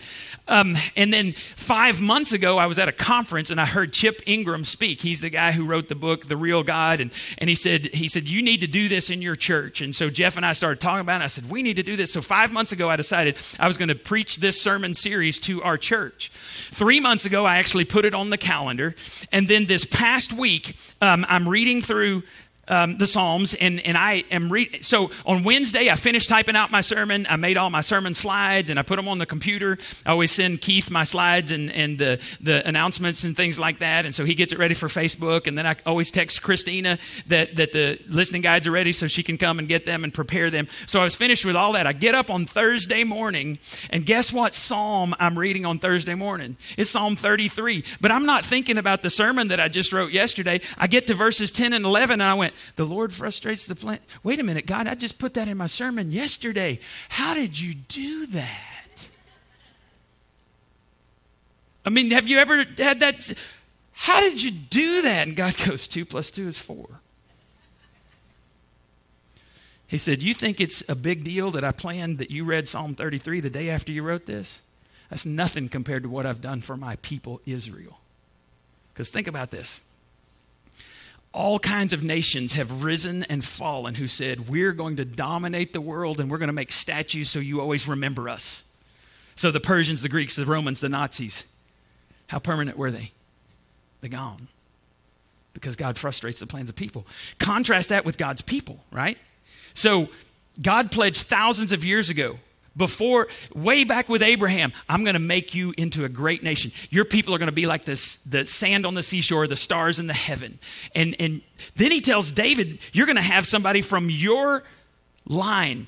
Um, 0.49 0.76
and 0.96 1.12
then 1.12 1.32
five 1.32 2.00
months 2.00 2.32
ago, 2.32 2.56
I 2.56 2.66
was 2.66 2.78
at 2.78 2.88
a 2.88 2.92
conference 2.92 3.50
and 3.50 3.61
I 3.61 3.66
heard 3.66 3.92
Chip 3.92 4.23
Ingram 4.25 4.64
speak. 4.64 5.02
He's 5.02 5.20
the 5.20 5.28
guy 5.28 5.52
who 5.52 5.66
wrote 5.66 5.88
the 5.88 5.94
book, 5.94 6.26
The 6.26 6.37
Real 6.37 6.62
God. 6.62 7.00
And, 7.00 7.11
and 7.37 7.50
he 7.50 7.54
said, 7.54 7.87
he 7.87 8.08
said, 8.08 8.25
you 8.25 8.42
need 8.42 8.62
to 8.62 8.66
do 8.66 8.88
this 8.88 9.11
in 9.11 9.20
your 9.20 9.37
church. 9.37 9.82
And 9.82 9.94
so 9.94 10.08
Jeff 10.08 10.37
and 10.37 10.46
I 10.46 10.52
started 10.52 10.80
talking 10.80 11.00
about 11.00 11.20
it. 11.20 11.25
I 11.25 11.28
said, 11.28 11.50
we 11.50 11.62
need 11.62 11.76
to 11.76 11.82
do 11.82 11.96
this. 11.96 12.12
So 12.12 12.23
five 12.23 12.50
months 12.50 12.73
ago, 12.73 12.88
I 12.88 12.96
decided 12.96 13.37
I 13.61 13.68
was 13.68 13.76
going 13.76 13.88
to 13.88 13.94
preach 13.94 14.37
this 14.37 14.61
sermon 14.61 14.94
series 14.94 15.38
to 15.40 15.62
our 15.62 15.76
church. 15.76 16.30
Three 16.30 16.99
months 16.99 17.26
ago, 17.26 17.44
I 17.44 17.58
actually 17.58 17.85
put 17.85 18.06
it 18.06 18.14
on 18.14 18.30
the 18.30 18.38
calendar. 18.38 18.94
And 19.32 19.49
then 19.49 19.66
this 19.66 19.85
past 19.85 20.32
week, 20.32 20.76
um, 21.02 21.26
I'm 21.28 21.46
reading 21.46 21.82
through 21.82 22.23
um, 22.68 22.99
the 22.99 23.06
Psalms, 23.06 23.54
and, 23.54 23.80
and 23.80 23.96
I 23.96 24.25
am 24.30 24.50
reading. 24.50 24.82
So 24.82 25.11
on 25.25 25.44
Wednesday, 25.44 25.90
I 25.90 25.96
finished 25.96 26.28
typing 26.28 26.56
out 26.56 26.70
my 26.70 26.80
sermon. 26.80 27.26
I 27.28 27.37
made 27.37 27.56
all 27.56 27.70
my 27.70 27.80
sermon 27.80 28.14
slides 28.14 28.70
and 28.70 28.78
I 28.78 28.82
put 28.82 28.96
them 28.96 29.08
on 29.08 29.18
the 29.18 29.26
computer. 29.26 29.78
I 30.04 30.11
always 30.11 30.32
send 30.32 30.61
Keith 30.61 30.90
my 30.90 31.04
slides 31.04 31.52
and, 31.52 31.70
and 31.73 31.99
the, 31.99 32.20
the 32.40 32.66
announcements 32.66 33.25
and 33.25 33.37
things 33.37 33.58
like 33.58 33.78
that. 33.78 34.04
And 34.04 34.14
so 34.14 34.25
he 34.25 34.35
gets 34.35 34.52
it 34.52 34.58
ready 34.58 34.75
for 34.75 34.88
Facebook. 34.88 35.46
And 35.46 35.56
then 35.56 35.66
I 35.66 35.76
always 35.85 36.11
text 36.11 36.42
Christina 36.42 36.99
that, 37.28 37.56
that 37.56 37.73
the 37.73 38.00
listening 38.08 38.42
guides 38.42 38.66
are 38.66 38.73
ready 38.73 38.92
so 38.92 39.06
she 39.06 39.23
can 39.23 39.38
come 39.38 39.58
and 39.58 39.68
get 39.68 39.87
them 39.87 40.04
and 40.04 40.12
prepare 40.12 40.50
them. 40.50 40.68
So 40.87 41.00
I 41.00 41.04
was 41.04 41.16
finished 41.16 41.44
with 41.44 41.56
all 41.56 41.73
that. 41.73 41.87
I 41.87 41.92
get 41.92 42.14
up 42.14 42.30
on 42.30 42.46
Thursday 42.46 43.04
morning, 43.04 43.58
and 43.90 44.04
guess 44.04 44.32
what 44.32 44.54
psalm 44.54 45.14
I'm 45.18 45.38
reading 45.38 45.64
on 45.64 45.78
Thursday 45.78 46.14
morning? 46.14 46.56
It's 46.76 46.90
Psalm 46.90 47.16
33. 47.16 47.85
But 48.00 48.11
I'm 48.11 48.26
not 48.26 48.44
thinking 48.44 48.78
about 48.78 49.02
the 49.02 49.11
sermon 49.11 49.49
that 49.49 49.61
I 49.61 49.68
just 49.68 49.92
wrote 49.92 50.12
yesterday. 50.12 50.61
I 50.78 50.87
get 50.87 51.06
to 51.08 51.14
verses 51.14 51.50
10 51.52 51.73
and 51.73 51.85
11, 51.85 52.14
and 52.14 52.23
I 52.23 52.35
went, 52.35 52.54
the 52.76 52.84
Lord 52.84 53.12
frustrates 53.12 53.66
the 53.66 53.75
plan. 53.75 53.98
Wait 54.22 54.40
a 54.40 54.42
minute, 54.42 54.66
God, 54.66 54.86
I 54.86 54.94
just 54.94 55.18
put 55.18 55.34
that 55.34 55.48
in 55.48 55.56
my 55.56 55.66
sermon 55.66 56.10
yesterday. 56.10 56.78
How 57.08 57.34
did 57.34 57.58
you 57.58 57.75
do 57.75 58.26
that? 58.26 58.72
I 61.84 61.90
mean, 61.90 62.10
have 62.10 62.26
you 62.26 62.38
ever 62.38 62.64
had 62.78 63.00
that? 63.00 63.32
How 63.92 64.20
did 64.20 64.42
you 64.42 64.50
do 64.50 65.02
that? 65.02 65.28
And 65.28 65.36
God 65.36 65.56
goes, 65.66 65.86
two 65.86 66.04
plus 66.04 66.30
two 66.30 66.48
is 66.48 66.58
four. 66.58 67.00
He 69.86 69.98
said, 69.98 70.22
You 70.22 70.34
think 70.34 70.60
it's 70.60 70.82
a 70.88 70.94
big 70.94 71.25
deal 71.25 71.50
that 71.52 71.64
I 71.64 71.72
planned 71.72 72.18
that 72.18 72.30
you 72.30 72.44
read 72.44 72.68
Psalm 72.68 72.94
33 72.94 73.40
the 73.40 73.50
day 73.50 73.70
after 73.70 73.92
you 73.92 74.02
wrote 74.02 74.26
this? 74.26 74.62
That's 75.10 75.25
nothing 75.25 75.68
compared 75.68 76.02
to 76.02 76.08
what 76.08 76.26
I've 76.26 76.40
done 76.40 76.60
for 76.60 76.76
my 76.76 76.96
people, 76.96 77.40
Israel. 77.46 78.00
Because 78.92 79.10
think 79.10 79.28
about 79.28 79.50
this 79.50 79.80
all 81.37 81.59
kinds 81.59 81.93
of 81.93 82.02
nations 82.02 82.55
have 82.55 82.83
risen 82.83 83.22
and 83.25 83.44
fallen 83.44 83.94
who 83.96 84.09
said, 84.09 84.49
We're 84.49 84.72
going 84.72 84.96
to 84.96 85.05
dominate 85.05 85.75
the 85.75 85.81
world 85.81 86.18
and 86.18 86.31
we're 86.31 86.38
going 86.38 86.49
to 86.49 86.55
make 86.55 86.72
statues 86.72 87.29
so 87.29 87.38
you 87.38 87.61
always 87.61 87.87
remember 87.87 88.29
us. 88.29 88.64
So 89.37 89.51
the 89.51 89.61
Persians, 89.61 90.01
the 90.01 90.09
Greeks, 90.09 90.35
the 90.35 90.46
Romans, 90.46 90.81
the 90.81 90.88
Nazis, 90.88 91.46
how 92.29 92.38
permanent 92.38 92.79
were 92.79 92.90
they? 92.90 93.12
They're 94.01 94.11
gone 94.11 94.49
because 95.53 95.77
God 95.77 95.99
frustrates 95.99 96.40
the 96.40 96.46
plans 96.46 96.70
of 96.70 96.77
people. 96.77 97.07
Contrast 97.38 97.90
that 97.90 98.07
with 98.07 98.16
God's 98.16 98.40
people, 98.40 98.81
right? 98.90 99.18
So 99.75 100.09
God 100.61 100.90
pledged 100.90 101.27
thousands 101.27 101.72
of 101.72 101.85
years 101.85 102.09
ago 102.09 102.38
before 102.76 103.28
way 103.54 103.84
back 103.84 104.08
with 104.08 104.22
Abraham, 104.22 104.72
I'm 104.88 105.04
going 105.04 105.14
to 105.14 105.20
make 105.20 105.54
you 105.54 105.72
into 105.76 106.04
a 106.04 106.08
great 106.08 106.42
nation. 106.42 106.72
Your 106.90 107.04
people 107.04 107.34
are 107.34 107.38
going 107.38 107.48
to 107.48 107.54
be 107.54 107.66
like 107.66 107.84
this 107.84 108.18
the 108.18 108.44
sand 108.46 108.84
on 108.86 108.94
the 108.94 109.02
seashore, 109.02 109.46
the 109.46 109.56
stars 109.56 109.98
in 109.98 110.06
the 110.06 110.14
heaven. 110.14 110.58
And 110.94 111.16
and 111.18 111.42
then 111.74 111.90
he 111.90 112.00
tells 112.00 112.30
David, 112.30 112.78
you're 112.92 113.06
going 113.06 113.16
to 113.16 113.22
have 113.22 113.46
somebody 113.46 113.80
from 113.80 114.10
your 114.10 114.64
line. 115.26 115.86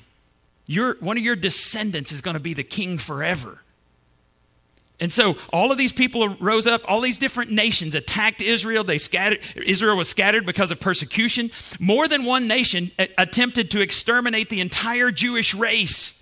Your 0.65 0.95
one 0.99 1.17
of 1.17 1.23
your 1.23 1.35
descendants 1.35 2.11
is 2.11 2.21
going 2.21 2.35
to 2.35 2.39
be 2.39 2.53
the 2.53 2.63
king 2.63 2.97
forever. 2.97 3.59
And 5.01 5.13
so 5.13 5.37
all 5.53 5.71
of 5.71 5.77
these 5.77 5.93
people 5.93 6.27
rose 6.35 6.67
up, 6.67 6.81
all 6.85 6.99
these 6.99 7.19
different 7.19 7.51
nations 7.51 7.95
attacked 7.95 8.41
Israel. 8.41 8.83
They 8.83 8.97
scattered 8.97 9.39
Israel 9.55 9.95
was 9.95 10.09
scattered 10.09 10.45
because 10.45 10.71
of 10.71 10.79
persecution. 10.79 11.51
More 11.79 12.07
than 12.07 12.25
one 12.25 12.47
nation 12.47 12.91
attempted 13.17 13.71
to 13.71 13.81
exterminate 13.81 14.49
the 14.49 14.59
entire 14.59 15.11
Jewish 15.11 15.55
race. 15.55 16.18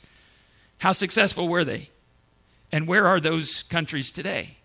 How 0.79 0.91
successful 0.91 1.47
were 1.47 1.63
they? 1.63 1.89
And 2.71 2.87
where 2.87 3.07
are 3.07 3.19
those 3.19 3.63
countries 3.63 4.11
today? 4.11 4.57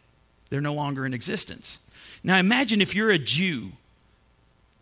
They're 0.50 0.60
no 0.60 0.74
longer 0.74 1.06
in 1.06 1.14
existence. 1.14 1.80
Now 2.22 2.38
imagine 2.38 2.80
if 2.80 2.94
you're 2.94 3.10
a 3.10 3.18
Jew 3.18 3.72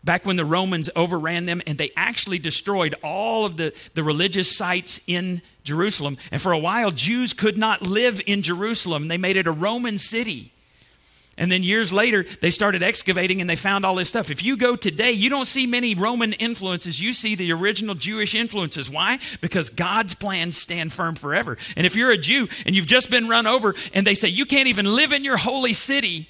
back 0.03 0.25
when 0.25 0.37
the 0.37 0.45
Romans 0.45 0.89
overran 0.97 1.47
them 1.47 1.61
and 1.67 1.79
they 1.79 1.91
actually 1.97 2.39
destroyed 2.39 2.95
all 3.03 3.45
of 3.45 3.57
the, 3.57 3.75
the 3.95 4.03
religious 4.03 4.55
sites 4.55 5.01
in 5.07 5.43
Jerusalem. 5.63 6.17
And 6.31 6.41
for 6.41 6.53
a 6.53 6.59
while, 6.59 6.91
Jews 6.91 7.33
could 7.33 7.59
not 7.59 7.83
live 7.83 8.21
in 8.27 8.43
Jerusalem. 8.43 9.09
They 9.09 9.19
made 9.19 9.37
it 9.37 9.47
a 9.47 9.53
Roman 9.53 9.99
city. 9.99 10.53
And 11.41 11.51
then 11.51 11.63
years 11.63 11.91
later, 11.91 12.27
they 12.43 12.51
started 12.51 12.83
excavating 12.83 13.41
and 13.41 13.49
they 13.49 13.57
found 13.57 13.87
all 13.87 13.95
this 13.95 14.11
stuff. 14.11 14.31
If 14.31 14.45
you 14.45 14.59
go 14.59 14.77
today, 14.77 15.13
you 15.13 15.31
don't 15.31 15.47
see 15.47 15.67
many 15.67 15.95
Roman 15.95 16.35
influences. 16.35 17.01
You 17.01 17.15
see 17.15 17.35
the 17.35 17.51
original 17.53 17.95
Jewish 17.95 18.35
influences. 18.35 18.91
Why? 18.91 19.19
Because 19.41 19.71
God's 19.71 20.15
plans 20.15 20.59
stand 20.59 20.93
firm 20.93 21.15
forever. 21.15 21.57
And 21.77 21.87
if 21.87 21.97
you're 21.97 22.11
a 22.11 22.19
Jew 22.19 22.47
and 22.67 22.77
you've 22.77 22.87
just 22.87 23.11
been 23.11 23.27
run 23.27 23.47
over 23.47 23.75
and 23.95 24.07
they 24.07 24.15
say 24.15 24.29
you 24.29 24.45
can't 24.45 24.69
even 24.69 24.85
live 24.85 25.13
in 25.13 25.25
your 25.25 25.39
holy 25.39 25.73
city, 25.73 26.29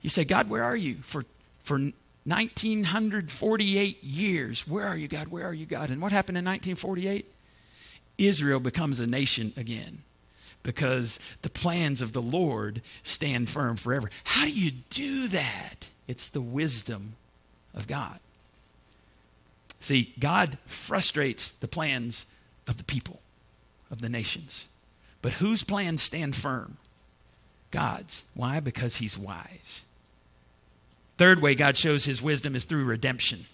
you 0.00 0.10
say, 0.10 0.24
God, 0.24 0.50
where 0.50 0.64
are 0.64 0.76
you? 0.76 0.96
For, 1.02 1.24
for 1.62 1.78
1948 1.78 4.02
years, 4.02 4.66
where 4.66 4.88
are 4.88 4.96
you, 4.96 5.06
God? 5.06 5.28
Where 5.28 5.46
are 5.46 5.54
you, 5.54 5.66
God? 5.66 5.90
And 5.90 6.02
what 6.02 6.10
happened 6.10 6.36
in 6.36 6.44
1948? 6.44 7.32
Israel 8.18 8.58
becomes 8.58 8.98
a 8.98 9.06
nation 9.06 9.52
again 9.56 10.02
because 10.62 11.18
the 11.42 11.50
plans 11.50 12.00
of 12.00 12.12
the 12.12 12.22
Lord 12.22 12.82
stand 13.02 13.48
firm 13.48 13.76
forever. 13.76 14.10
How 14.24 14.44
do 14.44 14.52
you 14.52 14.72
do 14.90 15.28
that? 15.28 15.86
It's 16.06 16.28
the 16.28 16.40
wisdom 16.40 17.16
of 17.74 17.86
God. 17.86 18.18
See, 19.80 20.14
God 20.18 20.58
frustrates 20.66 21.50
the 21.50 21.68
plans 21.68 22.26
of 22.68 22.76
the 22.76 22.84
people, 22.84 23.20
of 23.90 24.00
the 24.00 24.08
nations. 24.08 24.66
But 25.20 25.34
whose 25.34 25.64
plans 25.64 26.02
stand 26.02 26.36
firm? 26.36 26.76
God's. 27.70 28.24
Why? 28.34 28.60
Because 28.60 28.96
he's 28.96 29.18
wise. 29.18 29.84
Third 31.18 31.42
way 31.42 31.54
God 31.54 31.76
shows 31.76 32.04
his 32.04 32.22
wisdom 32.22 32.54
is 32.54 32.64
through 32.64 32.84
redemption. 32.84 33.46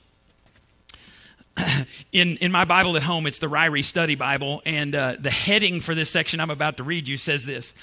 in, 2.13 2.37
in 2.39 2.53
my 2.53 2.65
Bible 2.65 2.97
at 2.97 3.03
home, 3.03 3.27
it's 3.27 3.39
the 3.39 3.49
Ryrie 3.49 3.85
Study 3.85 4.15
Bible, 4.15 4.63
and 4.65 4.95
uh, 4.95 5.17
the 5.19 5.31
heading 5.31 5.81
for 5.81 5.95
this 5.95 6.11
section 6.11 6.41
I'm 6.41 6.51
about 6.51 6.77
to 6.79 6.83
read 6.83 7.09
you 7.09 7.17
says 7.17 7.45
this 7.45 7.75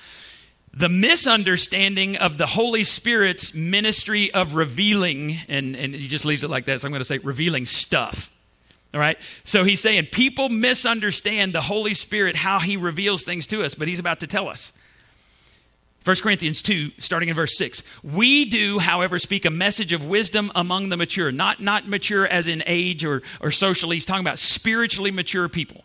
The 0.74 0.90
misunderstanding 0.90 2.18
of 2.18 2.38
the 2.38 2.46
Holy 2.46 2.84
Spirit's 2.84 3.54
ministry 3.54 4.34
of 4.34 4.56
revealing, 4.56 5.38
and, 5.48 5.76
and 5.76 5.94
he 5.94 6.08
just 6.08 6.26
leaves 6.26 6.44
it 6.44 6.50
like 6.50 6.66
that, 6.66 6.82
so 6.82 6.88
I'm 6.88 6.92
going 6.92 7.02
to 7.02 7.06
say 7.06 7.18
revealing 7.20 7.66
stuff. 7.66 8.32
All 8.94 9.00
right? 9.00 9.18
So 9.44 9.66
he's 9.66 9.82
saying 9.82 10.08
people 10.12 10.48
misunderstand 10.48 11.54
the 11.54 11.62
Holy 11.62 11.94
Spirit, 11.94 12.38
how 12.38 12.60
he 12.60 12.78
reveals 12.78 13.24
things 13.24 13.46
to 13.48 13.64
us, 13.64 13.76
but 13.76 13.88
he's 13.88 14.00
about 14.00 14.22
to 14.22 14.28
tell 14.28 14.48
us. 14.48 14.72
1 16.06 16.18
Corinthians 16.18 16.62
2, 16.62 16.92
starting 17.00 17.30
in 17.30 17.36
verse 17.36 17.58
6. 17.58 17.82
We 18.04 18.46
do, 18.46 18.78
however, 18.78 19.18
speak 19.18 19.44
a 19.44 19.50
message 19.50 19.92
of 19.92 20.08
wisdom 20.08 20.52
among 20.54 20.90
the 20.90 20.98
mature, 20.98 21.32
not, 21.32 21.60
not 21.60 21.88
mature 21.88 22.28
as 22.28 22.48
in 22.48 22.62
age 22.68 23.04
or, 23.04 23.24
or 23.42 23.50
socially. 23.50 23.96
He's 23.96 24.06
talking 24.06 24.24
about 24.24 24.38
spiritually 24.38 25.10
mature 25.10 25.50
people. 25.50 25.84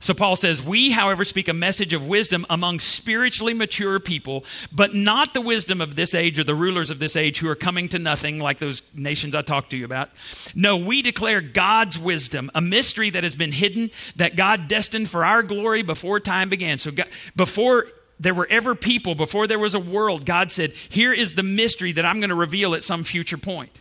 So 0.00 0.12
Paul 0.12 0.34
says, 0.34 0.60
We, 0.60 0.90
however, 0.90 1.24
speak 1.24 1.46
a 1.46 1.52
message 1.52 1.92
of 1.92 2.08
wisdom 2.08 2.46
among 2.50 2.80
spiritually 2.80 3.54
mature 3.54 4.00
people, 4.00 4.44
but 4.72 4.92
not 4.92 5.34
the 5.34 5.40
wisdom 5.40 5.80
of 5.80 5.94
this 5.94 6.16
age 6.16 6.38
or 6.38 6.44
the 6.44 6.54
rulers 6.54 6.90
of 6.90 6.98
this 6.98 7.14
age 7.14 7.38
who 7.38 7.48
are 7.48 7.54
coming 7.54 7.88
to 7.90 7.98
nothing, 8.00 8.40
like 8.40 8.58
those 8.58 8.82
nations 8.92 9.36
I 9.36 9.42
talked 9.42 9.70
to 9.70 9.76
you 9.76 9.84
about. 9.84 10.10
No, 10.52 10.78
we 10.78 11.02
declare 11.02 11.40
God's 11.40 11.96
wisdom, 11.96 12.50
a 12.56 12.60
mystery 12.60 13.10
that 13.10 13.22
has 13.22 13.36
been 13.36 13.52
hidden, 13.52 13.90
that 14.16 14.34
God 14.34 14.66
destined 14.66 15.10
for 15.10 15.24
our 15.24 15.44
glory 15.44 15.82
before 15.82 16.18
time 16.18 16.48
began. 16.48 16.78
So 16.78 16.90
God, 16.90 17.08
before 17.36 17.86
there 18.20 18.34
were 18.34 18.46
ever 18.50 18.74
people, 18.74 19.14
before 19.14 19.46
there 19.46 19.58
was 19.58 19.74
a 19.74 19.80
world, 19.80 20.26
God 20.26 20.52
said, 20.52 20.72
Here 20.72 21.12
is 21.12 21.34
the 21.34 21.42
mystery 21.42 21.92
that 21.92 22.04
I'm 22.04 22.20
going 22.20 22.28
to 22.28 22.36
reveal 22.36 22.74
at 22.74 22.84
some 22.84 23.02
future 23.02 23.38
point. 23.38 23.80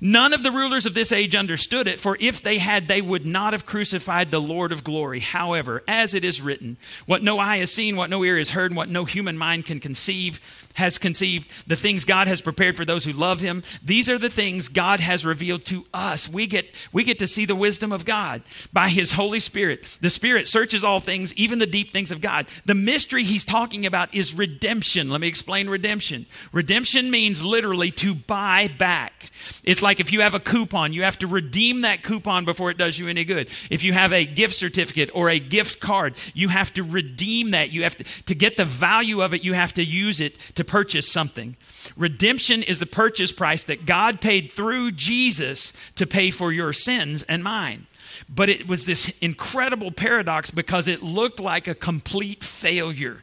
None 0.00 0.32
of 0.32 0.42
the 0.42 0.50
rulers 0.50 0.86
of 0.86 0.94
this 0.94 1.12
age 1.12 1.34
understood 1.34 1.86
it, 1.86 2.00
for 2.00 2.16
if 2.20 2.42
they 2.42 2.58
had, 2.58 2.88
they 2.88 3.00
would 3.00 3.26
not 3.26 3.52
have 3.52 3.66
crucified 3.66 4.30
the 4.30 4.40
Lord 4.40 4.72
of 4.72 4.84
glory. 4.84 5.20
However, 5.20 5.82
as 5.86 6.14
it 6.14 6.24
is 6.24 6.40
written, 6.40 6.76
what 7.06 7.22
no 7.22 7.38
eye 7.38 7.58
has 7.58 7.72
seen, 7.72 7.96
what 7.96 8.10
no 8.10 8.24
ear 8.24 8.38
has 8.38 8.50
heard, 8.50 8.70
and 8.70 8.76
what 8.76 8.88
no 8.88 9.04
human 9.04 9.38
mind 9.38 9.66
can 9.66 9.80
conceive, 9.80 10.40
has 10.74 10.98
conceived, 10.98 11.68
the 11.68 11.76
things 11.76 12.04
God 12.04 12.28
has 12.28 12.40
prepared 12.40 12.76
for 12.76 12.84
those 12.84 13.04
who 13.04 13.12
love 13.12 13.40
him. 13.40 13.62
These 13.82 14.10
are 14.10 14.18
the 14.18 14.28
things 14.28 14.68
God 14.68 15.00
has 15.00 15.24
revealed 15.24 15.64
to 15.66 15.86
us. 15.94 16.28
We 16.28 16.46
get, 16.46 16.66
we 16.92 17.02
get 17.02 17.18
to 17.20 17.26
see 17.26 17.46
the 17.46 17.54
wisdom 17.54 17.92
of 17.92 18.04
God 18.04 18.42
by 18.72 18.88
his 18.88 19.12
Holy 19.12 19.40
Spirit. 19.40 19.98
The 20.00 20.10
Spirit 20.10 20.46
searches 20.46 20.84
all 20.84 21.00
things, 21.00 21.32
even 21.34 21.58
the 21.58 21.66
deep 21.66 21.90
things 21.90 22.10
of 22.10 22.20
God. 22.20 22.46
The 22.66 22.74
mystery 22.74 23.24
he's 23.24 23.44
talking 23.44 23.86
about 23.86 24.14
is 24.14 24.34
redemption. 24.34 25.08
Let 25.08 25.20
me 25.20 25.28
explain 25.28 25.70
redemption. 25.70 26.26
Redemption 26.52 27.10
means 27.10 27.42
literally 27.42 27.90
to 27.92 28.14
buy 28.14 28.68
back. 28.68 29.30
It's 29.64 29.75
like 29.82 30.00
if 30.00 30.12
you 30.12 30.20
have 30.20 30.34
a 30.34 30.40
coupon, 30.40 30.92
you 30.92 31.02
have 31.02 31.18
to 31.18 31.26
redeem 31.26 31.82
that 31.82 32.02
coupon 32.02 32.44
before 32.44 32.70
it 32.70 32.78
does 32.78 32.98
you 32.98 33.08
any 33.08 33.24
good. 33.24 33.48
If 33.70 33.82
you 33.82 33.92
have 33.92 34.12
a 34.12 34.24
gift 34.24 34.54
certificate 34.54 35.10
or 35.14 35.28
a 35.28 35.38
gift 35.38 35.80
card, 35.80 36.14
you 36.34 36.48
have 36.48 36.72
to 36.74 36.82
redeem 36.82 37.52
that. 37.52 37.72
You 37.72 37.82
have 37.82 37.96
to, 37.96 38.04
to 38.24 38.34
get 38.34 38.56
the 38.56 38.64
value 38.64 39.22
of 39.22 39.34
it, 39.34 39.44
you 39.44 39.54
have 39.54 39.74
to 39.74 39.84
use 39.84 40.20
it 40.20 40.38
to 40.54 40.64
purchase 40.64 41.10
something. 41.10 41.56
Redemption 41.96 42.62
is 42.62 42.78
the 42.78 42.86
purchase 42.86 43.32
price 43.32 43.64
that 43.64 43.86
God 43.86 44.20
paid 44.20 44.52
through 44.52 44.92
Jesus 44.92 45.72
to 45.96 46.06
pay 46.06 46.30
for 46.30 46.52
your 46.52 46.72
sins 46.72 47.22
and 47.24 47.42
mine. 47.44 47.86
But 48.34 48.48
it 48.48 48.66
was 48.66 48.86
this 48.86 49.12
incredible 49.20 49.90
paradox 49.90 50.50
because 50.50 50.88
it 50.88 51.02
looked 51.02 51.40
like 51.40 51.68
a 51.68 51.74
complete 51.74 52.42
failure. 52.42 53.22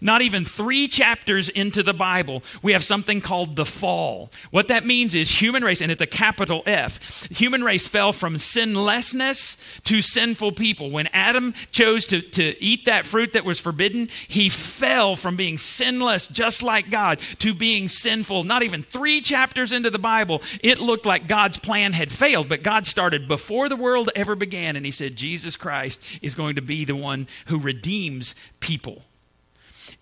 Not 0.00 0.22
even 0.22 0.44
three 0.44 0.88
chapters 0.88 1.48
into 1.48 1.82
the 1.82 1.94
Bible, 1.94 2.42
we 2.62 2.72
have 2.72 2.84
something 2.84 3.20
called 3.20 3.56
the 3.56 3.64
fall. 3.64 4.30
What 4.50 4.68
that 4.68 4.84
means 4.84 5.14
is 5.14 5.40
human 5.40 5.64
race, 5.64 5.80
and 5.80 5.90
it's 5.90 6.02
a 6.02 6.06
capital 6.06 6.62
F, 6.66 7.28
human 7.30 7.62
race 7.62 7.86
fell 7.86 8.12
from 8.12 8.38
sinlessness 8.38 9.56
to 9.84 10.02
sinful 10.02 10.52
people. 10.52 10.90
When 10.90 11.06
Adam 11.08 11.54
chose 11.70 12.06
to, 12.08 12.20
to 12.20 12.62
eat 12.62 12.84
that 12.84 13.06
fruit 13.06 13.32
that 13.32 13.44
was 13.44 13.58
forbidden, 13.58 14.08
he 14.28 14.48
fell 14.48 15.16
from 15.16 15.36
being 15.36 15.58
sinless, 15.58 16.28
just 16.28 16.62
like 16.62 16.90
God, 16.90 17.18
to 17.38 17.54
being 17.54 17.88
sinful. 17.88 18.44
Not 18.44 18.62
even 18.62 18.82
three 18.82 19.20
chapters 19.20 19.72
into 19.72 19.90
the 19.90 19.98
Bible, 19.98 20.42
it 20.62 20.80
looked 20.80 21.06
like 21.06 21.28
God's 21.28 21.58
plan 21.58 21.92
had 21.92 22.12
failed, 22.12 22.48
but 22.48 22.62
God 22.62 22.86
started 22.86 23.28
before 23.28 23.68
the 23.68 23.76
world 23.76 24.10
ever 24.14 24.33
began, 24.36 24.76
and 24.76 24.84
he 24.84 24.92
said, 24.92 25.16
Jesus 25.16 25.56
Christ 25.56 26.02
is 26.22 26.34
going 26.34 26.56
to 26.56 26.62
be 26.62 26.84
the 26.84 26.96
one 26.96 27.26
who 27.46 27.58
redeems 27.58 28.34
people. 28.60 29.02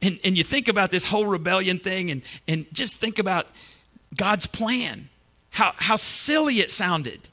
And, 0.01 0.18
and 0.25 0.37
you 0.37 0.45
think 0.45 0.68
about 0.68 0.90
this 0.90 1.07
whole 1.07 1.27
rebellion 1.27 1.79
thing, 1.79 2.11
and, 2.11 2.23
and 2.49 2.66
just 2.73 2.97
think 2.97 3.18
about 3.18 3.47
God's 4.16 4.47
plan, 4.47 5.09
how, 5.51 5.73
how 5.77 5.97
silly 5.97 6.61
it 6.61 6.71
sounded. 6.71 7.29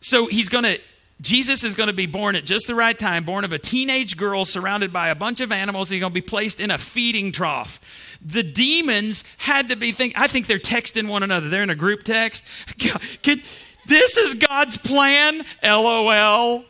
So 0.00 0.26
he's 0.26 0.48
going 0.48 0.64
to, 0.64 0.78
Jesus 1.20 1.64
is 1.64 1.74
going 1.74 1.86
to 1.86 1.94
be 1.94 2.06
born 2.06 2.36
at 2.36 2.44
just 2.44 2.66
the 2.66 2.74
right 2.74 2.98
time, 2.98 3.24
born 3.24 3.44
of 3.44 3.52
a 3.52 3.58
teenage 3.58 4.16
girl 4.16 4.44
surrounded 4.44 4.92
by 4.92 5.08
a 5.08 5.14
bunch 5.14 5.40
of 5.40 5.50
animals. 5.50 5.88
He's 5.88 6.00
going 6.00 6.12
to 6.12 6.14
be 6.14 6.20
placed 6.20 6.60
in 6.60 6.70
a 6.70 6.78
feeding 6.78 7.32
trough. 7.32 8.18
The 8.24 8.42
demons 8.42 9.24
had 9.38 9.68
to 9.70 9.76
be 9.76 9.92
thinking, 9.92 10.20
I 10.20 10.26
think 10.26 10.46
they're 10.46 10.58
texting 10.58 11.08
one 11.08 11.22
another. 11.22 11.48
They're 11.48 11.62
in 11.62 11.70
a 11.70 11.74
group 11.74 12.02
text. 12.02 12.46
Can, 13.22 13.40
this 13.86 14.16
is 14.16 14.34
God's 14.34 14.76
plan, 14.76 15.44
lol. 15.62 16.64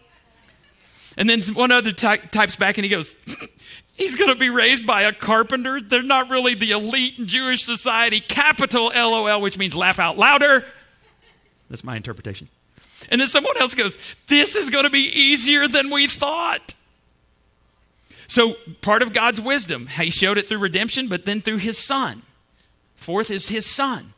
And 1.17 1.31
then 1.31 1.41
one 1.55 1.71
other 1.71 1.93
ty- 1.93 2.17
types 2.17 2.57
back 2.57 2.79
and 2.79 2.85
he 2.85 2.91
goes, 2.91 3.15
He's 3.95 4.17
going 4.17 4.31
to 4.31 4.37
be 4.37 4.51
raised 4.51 4.87
by 4.87 5.03
a 5.03 5.13
carpenter. 5.13 5.81
They're 5.81 6.03
not 6.03 6.29
really 6.29 6.55
the 6.55 6.73
elite 6.73 7.17
in 7.17 7.29
Jewish 7.29 7.63
society. 7.63 8.19
Capital 8.19 8.91
LOL, 8.93 9.41
which 9.41 9.57
means 9.57 9.77
laugh 9.77 10.01
out 10.01 10.19
louder. 10.19 10.65
That's 11.71 11.85
my 11.85 11.97
interpretation. 11.97 12.49
And 13.11 13.21
then 13.21 13.29
someone 13.29 13.57
else 13.59 13.75
goes, 13.75 13.97
This 14.27 14.57
is 14.57 14.69
going 14.71 14.85
to 14.85 14.91
be 14.91 15.09
easier 15.09 15.69
than 15.69 15.91
we 15.91 16.09
thought. 16.09 16.75
So, 18.27 18.55
part 18.81 19.03
of 19.03 19.13
God's 19.13 19.41
wisdom, 19.41 19.87
he 19.87 20.11
showed 20.11 20.39
it 20.39 20.49
through 20.49 20.59
redemption, 20.59 21.09
but 21.09 21.25
then 21.25 21.41
through 21.41 21.59
his 21.59 21.79
son. 21.79 22.23
Fourth 22.97 23.31
is 23.31 23.49
his 23.49 23.67
son. 23.67 24.14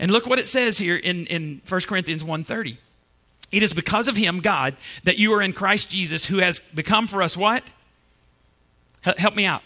And 0.00 0.10
look 0.10 0.26
what 0.26 0.38
it 0.38 0.46
says 0.46 0.78
here 0.78 0.96
in, 0.96 1.26
in 1.26 1.60
1 1.68 1.80
Corinthians 1.82 2.24
1.30. 2.24 2.78
It 3.52 3.62
is 3.62 3.74
because 3.74 4.08
of 4.08 4.16
him, 4.16 4.40
God, 4.40 4.74
that 5.04 5.18
you 5.18 5.34
are 5.34 5.42
in 5.42 5.52
Christ 5.52 5.90
Jesus, 5.90 6.24
who 6.24 6.38
has 6.38 6.58
become 6.58 7.06
for 7.06 7.22
us 7.22 7.36
what? 7.36 7.62
Help 9.02 9.36
me 9.36 9.44
out. 9.44 9.62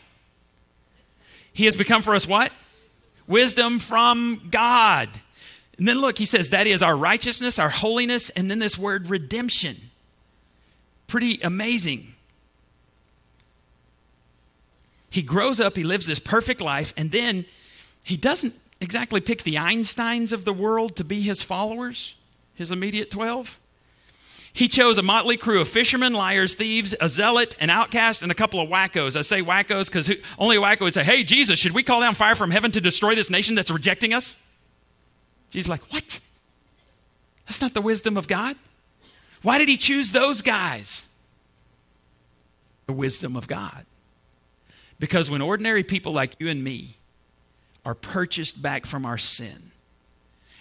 He 1.52 1.66
has 1.66 1.76
become 1.76 2.02
for 2.02 2.16
us 2.16 2.26
what? 2.26 2.50
Wisdom 3.28 3.78
from 3.78 4.48
God. 4.50 5.08
And 5.78 5.86
then 5.86 6.00
look, 6.00 6.18
he 6.18 6.26
says 6.26 6.50
that 6.50 6.66
is 6.66 6.82
our 6.82 6.96
righteousness, 6.96 7.60
our 7.60 7.68
holiness, 7.68 8.30
and 8.30 8.50
then 8.50 8.58
this 8.58 8.76
word 8.76 9.10
redemption. 9.10 9.76
Pretty 11.06 11.40
amazing. 11.42 12.14
He 15.10 15.22
grows 15.22 15.60
up, 15.60 15.76
he 15.76 15.84
lives 15.84 16.06
this 16.06 16.18
perfect 16.18 16.60
life, 16.60 16.92
and 16.96 17.12
then 17.12 17.44
he 18.02 18.16
doesn't 18.16 18.54
exactly 18.84 19.20
pick 19.20 19.42
the 19.42 19.56
Einsteins 19.56 20.32
of 20.32 20.44
the 20.44 20.52
world 20.52 20.94
to 20.96 21.04
be 21.04 21.22
his 21.22 21.42
followers, 21.42 22.14
his 22.54 22.70
immediate 22.70 23.10
12. 23.10 23.58
He 24.52 24.68
chose 24.68 24.98
a 24.98 25.02
motley 25.02 25.36
crew 25.36 25.60
of 25.60 25.68
fishermen, 25.68 26.12
liars, 26.12 26.54
thieves, 26.54 26.94
a 27.00 27.08
zealot, 27.08 27.56
an 27.58 27.70
outcast, 27.70 28.22
and 28.22 28.30
a 28.30 28.36
couple 28.36 28.60
of 28.60 28.68
wackos. 28.68 29.16
I 29.16 29.22
say 29.22 29.42
wackos 29.42 29.86
because 29.86 30.12
only 30.38 30.56
a 30.56 30.60
wacko 30.60 30.82
would 30.82 30.94
say, 30.94 31.02
Hey, 31.02 31.24
Jesus, 31.24 31.58
should 31.58 31.72
we 31.72 31.82
call 31.82 32.00
down 32.00 32.14
fire 32.14 32.36
from 32.36 32.52
heaven 32.52 32.70
to 32.72 32.80
destroy 32.80 33.16
this 33.16 33.30
nation 33.30 33.56
that's 33.56 33.70
rejecting 33.70 34.14
us? 34.14 34.38
Jesus 35.50 35.68
like, 35.68 35.82
What? 35.92 36.20
That's 37.46 37.60
not 37.60 37.74
the 37.74 37.80
wisdom 37.80 38.16
of 38.16 38.28
God. 38.28 38.54
Why 39.42 39.58
did 39.58 39.68
he 39.68 39.76
choose 39.76 40.12
those 40.12 40.40
guys? 40.40 41.08
The 42.86 42.92
wisdom 42.92 43.36
of 43.36 43.48
God. 43.48 43.86
Because 45.00 45.28
when 45.28 45.42
ordinary 45.42 45.82
people 45.82 46.12
like 46.12 46.34
you 46.38 46.48
and 46.48 46.62
me 46.62 46.96
are 47.84 47.94
purchased 47.94 48.62
back 48.62 48.86
from 48.86 49.04
our 49.04 49.18
sin 49.18 49.70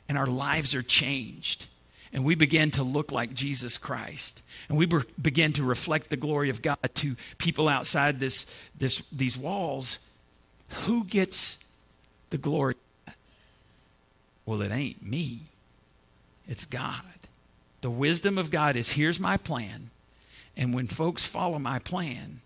and 0.10 0.18
our 0.18 0.28
lives 0.28 0.76
are 0.76 0.84
changed, 0.84 1.68
and 2.12 2.24
we 2.26 2.36
begin 2.36 2.72
to 2.72 2.84
look 2.84 3.12
like 3.12 3.34
Jesus 3.34 3.78
Christ. 3.78 4.42
And 4.70 4.78
we 4.78 4.88
begin 5.22 5.54
to 5.54 5.64
reflect 5.64 6.10
the 6.10 6.18
glory 6.18 6.50
of 6.50 6.62
God 6.62 6.78
to 6.96 7.16
people 7.38 7.68
outside 7.68 8.20
this, 8.20 8.46
this, 8.78 9.00
these 9.12 9.38
walls. 9.38 10.00
Who 10.86 11.04
gets 11.04 11.64
the 12.30 12.38
glory? 12.38 12.76
Well, 14.46 14.62
it 14.62 14.72
ain't 14.72 15.04
me, 15.04 15.42
it's 16.48 16.66
God. 16.66 17.04
The 17.82 17.90
wisdom 17.90 18.38
of 18.38 18.52
God 18.52 18.76
is 18.76 18.90
here's 18.90 19.20
my 19.20 19.38
plan. 19.38 19.90
And 20.56 20.74
when 20.74 20.88
folks 20.88 21.26
follow 21.26 21.60
my 21.60 21.80
plan, 21.80 22.42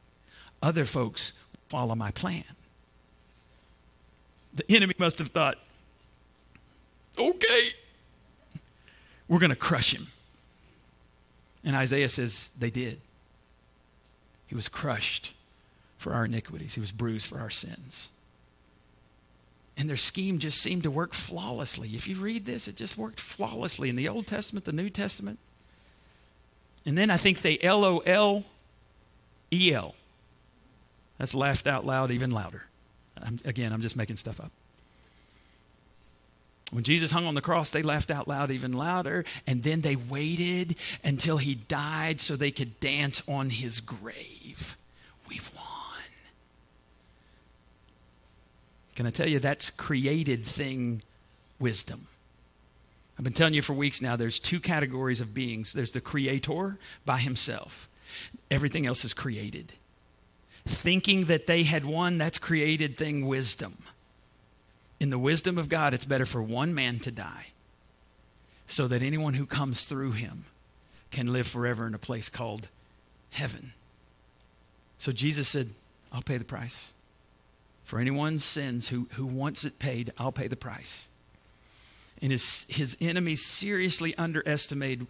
other 0.62 0.86
folks 0.86 1.34
follow 1.68 1.96
my 1.96 2.12
plan. 2.12 2.46
The 4.58 4.76
enemy 4.76 4.96
must 4.98 5.20
have 5.20 5.28
thought, 5.30 5.58
okay, 7.18 7.70
we're 9.28 9.40
going 9.40 9.52
to 9.52 9.56
crush 9.56 9.94
him. 9.94 10.08
And 11.64 11.76
Isaiah 11.76 12.10
says 12.10 12.50
they 12.58 12.72
did. 12.72 13.00
He 14.48 14.56
was 14.56 14.68
crushed 14.68 15.34
for 15.98 16.14
our 16.14 16.26
iniquities, 16.26 16.76
he 16.76 16.80
was 16.80 16.92
bruised 16.92 17.28
for 17.28 17.40
our 17.40 17.50
sins. 17.50 18.10
And 19.78 19.88
their 19.88 19.98
scheme 19.98 20.40
just 20.40 20.60
seemed 20.60 20.84
to 20.84 20.92
work 20.92 21.14
flawlessly. 21.14 21.90
If 21.90 22.08
you 22.08 22.16
read 22.16 22.46
this, 22.46 22.68
it 22.68 22.76
just 22.76 22.98
worked 22.98 23.20
flawlessly 23.20 23.90
in 23.90 23.96
the 23.96 24.08
Old 24.08 24.26
Testament, 24.26 24.66
the 24.66 24.72
New 24.72 24.90
Testament. 24.90 25.38
And 26.86 26.98
then 26.98 27.12
I 27.12 27.18
think 27.18 27.42
they 27.42 27.60
L 27.62 27.86
O 27.86 28.00
L 28.00 28.44
E 29.52 29.72
L. 29.74 29.94
That's 31.20 31.36
laughed 31.36 31.68
out 31.68 31.86
loud 31.86 32.10
even 32.10 32.32
louder. 32.32 32.66
I'm, 33.24 33.40
again, 33.46 33.74
I'm 33.74 33.82
just 33.82 33.96
making 33.96 34.18
stuff 34.18 34.40
up. 34.40 34.52
When 36.72 36.84
Jesus 36.84 37.12
hung 37.12 37.26
on 37.26 37.36
the 37.36 37.42
cross, 37.42 37.72
they 37.72 37.82
laughed 37.82 38.12
out 38.12 38.28
loud 38.28 38.52
even 38.52 38.74
louder, 38.74 39.24
and 39.46 39.64
then 39.64 39.82
they 39.82 39.96
waited 39.96 40.76
until 41.04 41.38
he 41.38 41.56
died 41.56 42.20
so 42.20 42.36
they 42.36 42.52
could 42.52 42.80
dance 42.82 43.22
on 43.28 43.50
his 43.50 43.80
grave. 43.80 44.76
We've 45.30 45.50
won. 45.56 45.64
Can 48.96 49.06
I 49.06 49.12
tell 49.12 49.30
you 49.30 49.40
that's 49.40 49.70
created 49.70 50.46
thing 50.46 51.04
wisdom? 51.58 52.08
I've 53.18 53.24
been 53.24 53.34
telling 53.34 53.54
you 53.54 53.62
for 53.62 53.74
weeks 53.74 54.02
now 54.02 54.16
there's 54.16 54.38
two 54.38 54.60
categories 54.60 55.22
of 55.22 55.34
beings 55.34 55.74
there's 55.74 55.92
the 55.94 56.02
creator 56.02 56.78
by 57.06 57.18
himself, 57.20 57.88
Everything 58.50 58.86
else 58.86 59.04
is 59.04 59.14
created. 59.14 59.74
Thinking 60.68 61.26
that 61.26 61.48
they 61.48 61.64
had 61.64 61.86
won, 61.86 62.18
that's 62.18 62.38
created 62.38 62.98
thing 62.98 63.26
wisdom. 63.26 63.78
In 65.00 65.10
the 65.10 65.20
wisdom 65.20 65.58
of 65.58 65.70
God, 65.70 65.94
it's 65.94 66.06
better 66.06 66.26
for 66.26 66.42
one 66.42 66.74
man 66.74 67.00
to 67.00 67.12
die 67.12 67.48
so 68.68 68.88
that 68.88 69.02
anyone 69.02 69.36
who 69.36 69.46
comes 69.46 69.86
through 69.86 70.12
him 70.12 70.46
can 71.12 71.32
live 71.32 71.48
forever 71.48 71.88
in 71.88 71.94
a 71.94 72.00
place 72.00 72.30
called 72.30 72.68
heaven. 73.32 73.74
So 74.98 75.12
Jesus 75.12 75.48
said, 75.48 75.70
I'll 76.12 76.22
pay 76.22 76.38
the 76.38 76.44
price. 76.44 76.94
For 77.86 78.00
anyone's 78.00 78.44
sins 78.44 78.90
who, 78.90 79.08
who 79.14 79.26
wants 79.26 79.64
it 79.64 79.80
paid, 79.80 80.12
I'll 80.18 80.34
pay 80.34 80.48
the 80.48 80.58
price. 80.58 81.08
And 82.22 82.32
his, 82.32 82.66
his 82.68 82.98
enemies 83.00 83.46
seriously 83.46 84.16
underestimated, 84.18 85.08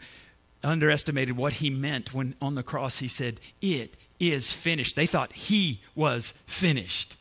underestimated 0.63 1.35
what 1.35 1.53
he 1.53 1.69
meant 1.69 2.13
when 2.13 2.35
on 2.41 2.55
the 2.55 2.63
cross 2.63 2.99
he 2.99 3.07
said, 3.07 3.39
It 3.61 3.95
is 4.19 4.51
finished. 4.51 4.95
They 4.95 5.05
thought 5.05 5.33
he 5.33 5.79
was 5.95 6.31
finished. 6.47 7.15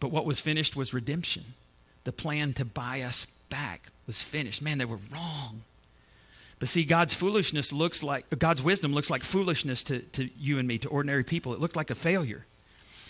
But 0.00 0.10
what 0.10 0.24
was 0.24 0.40
finished 0.40 0.76
was 0.76 0.94
redemption. 0.94 1.44
The 2.04 2.12
plan 2.12 2.52
to 2.54 2.64
buy 2.64 3.02
us 3.02 3.26
back 3.50 3.90
was 4.06 4.22
finished. 4.22 4.62
Man, 4.62 4.78
they 4.78 4.84
were 4.84 4.98
wrong. 5.12 5.62
But 6.58 6.68
see, 6.68 6.84
God's 6.84 7.14
foolishness 7.14 7.72
looks 7.72 8.02
like, 8.02 8.26
God's 8.38 8.62
wisdom 8.62 8.92
looks 8.92 9.10
like 9.10 9.22
foolishness 9.22 9.84
to, 9.84 10.00
to 10.00 10.28
you 10.38 10.58
and 10.58 10.66
me, 10.66 10.78
to 10.78 10.88
ordinary 10.88 11.24
people. 11.24 11.52
It 11.52 11.60
looked 11.60 11.76
like 11.76 11.90
a 11.90 11.94
failure. 11.94 12.46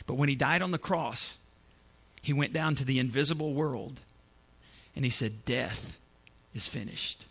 But 0.06 0.14
when 0.14 0.28
he 0.28 0.34
died 0.34 0.62
on 0.62 0.70
the 0.70 0.78
cross, 0.78 1.38
he 2.20 2.32
went 2.32 2.52
down 2.52 2.74
to 2.76 2.84
the 2.84 2.98
invisible 2.98 3.54
world 3.54 4.00
and 4.94 5.04
he 5.04 5.10
said, 5.10 5.44
Death 5.44 5.98
is 6.54 6.66
finished. 6.66 7.24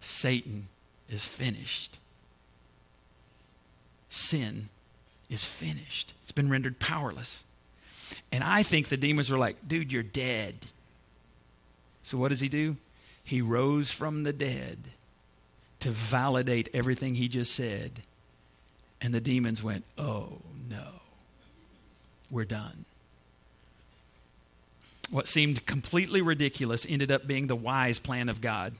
Satan 0.00 0.68
is 1.08 1.24
finished. 1.26 1.96
Sin 4.08 4.68
is 5.28 5.44
finished. 5.44 6.14
It's 6.22 6.32
been 6.32 6.50
rendered 6.50 6.78
powerless. 6.78 7.44
And 8.30 8.44
I 8.44 8.62
think 8.62 8.88
the 8.88 8.96
demons 8.96 9.30
were 9.30 9.38
like, 9.38 9.56
dude, 9.66 9.92
you're 9.92 10.02
dead. 10.02 10.66
So 12.02 12.18
what 12.18 12.28
does 12.28 12.40
he 12.40 12.48
do? 12.48 12.76
He 13.24 13.40
rose 13.40 13.90
from 13.90 14.22
the 14.22 14.32
dead 14.32 14.78
to 15.80 15.90
validate 15.90 16.68
everything 16.74 17.14
he 17.14 17.28
just 17.28 17.54
said. 17.54 18.02
And 19.00 19.12
the 19.12 19.20
demons 19.20 19.62
went, 19.62 19.84
Oh, 19.98 20.40
no, 20.70 20.86
we're 22.30 22.44
done. 22.44 22.84
What 25.10 25.28
seemed 25.28 25.66
completely 25.66 26.22
ridiculous 26.22 26.86
ended 26.88 27.10
up 27.10 27.26
being 27.26 27.46
the 27.46 27.56
wise 27.56 27.98
plan 27.98 28.28
of 28.28 28.40
God. 28.40 28.74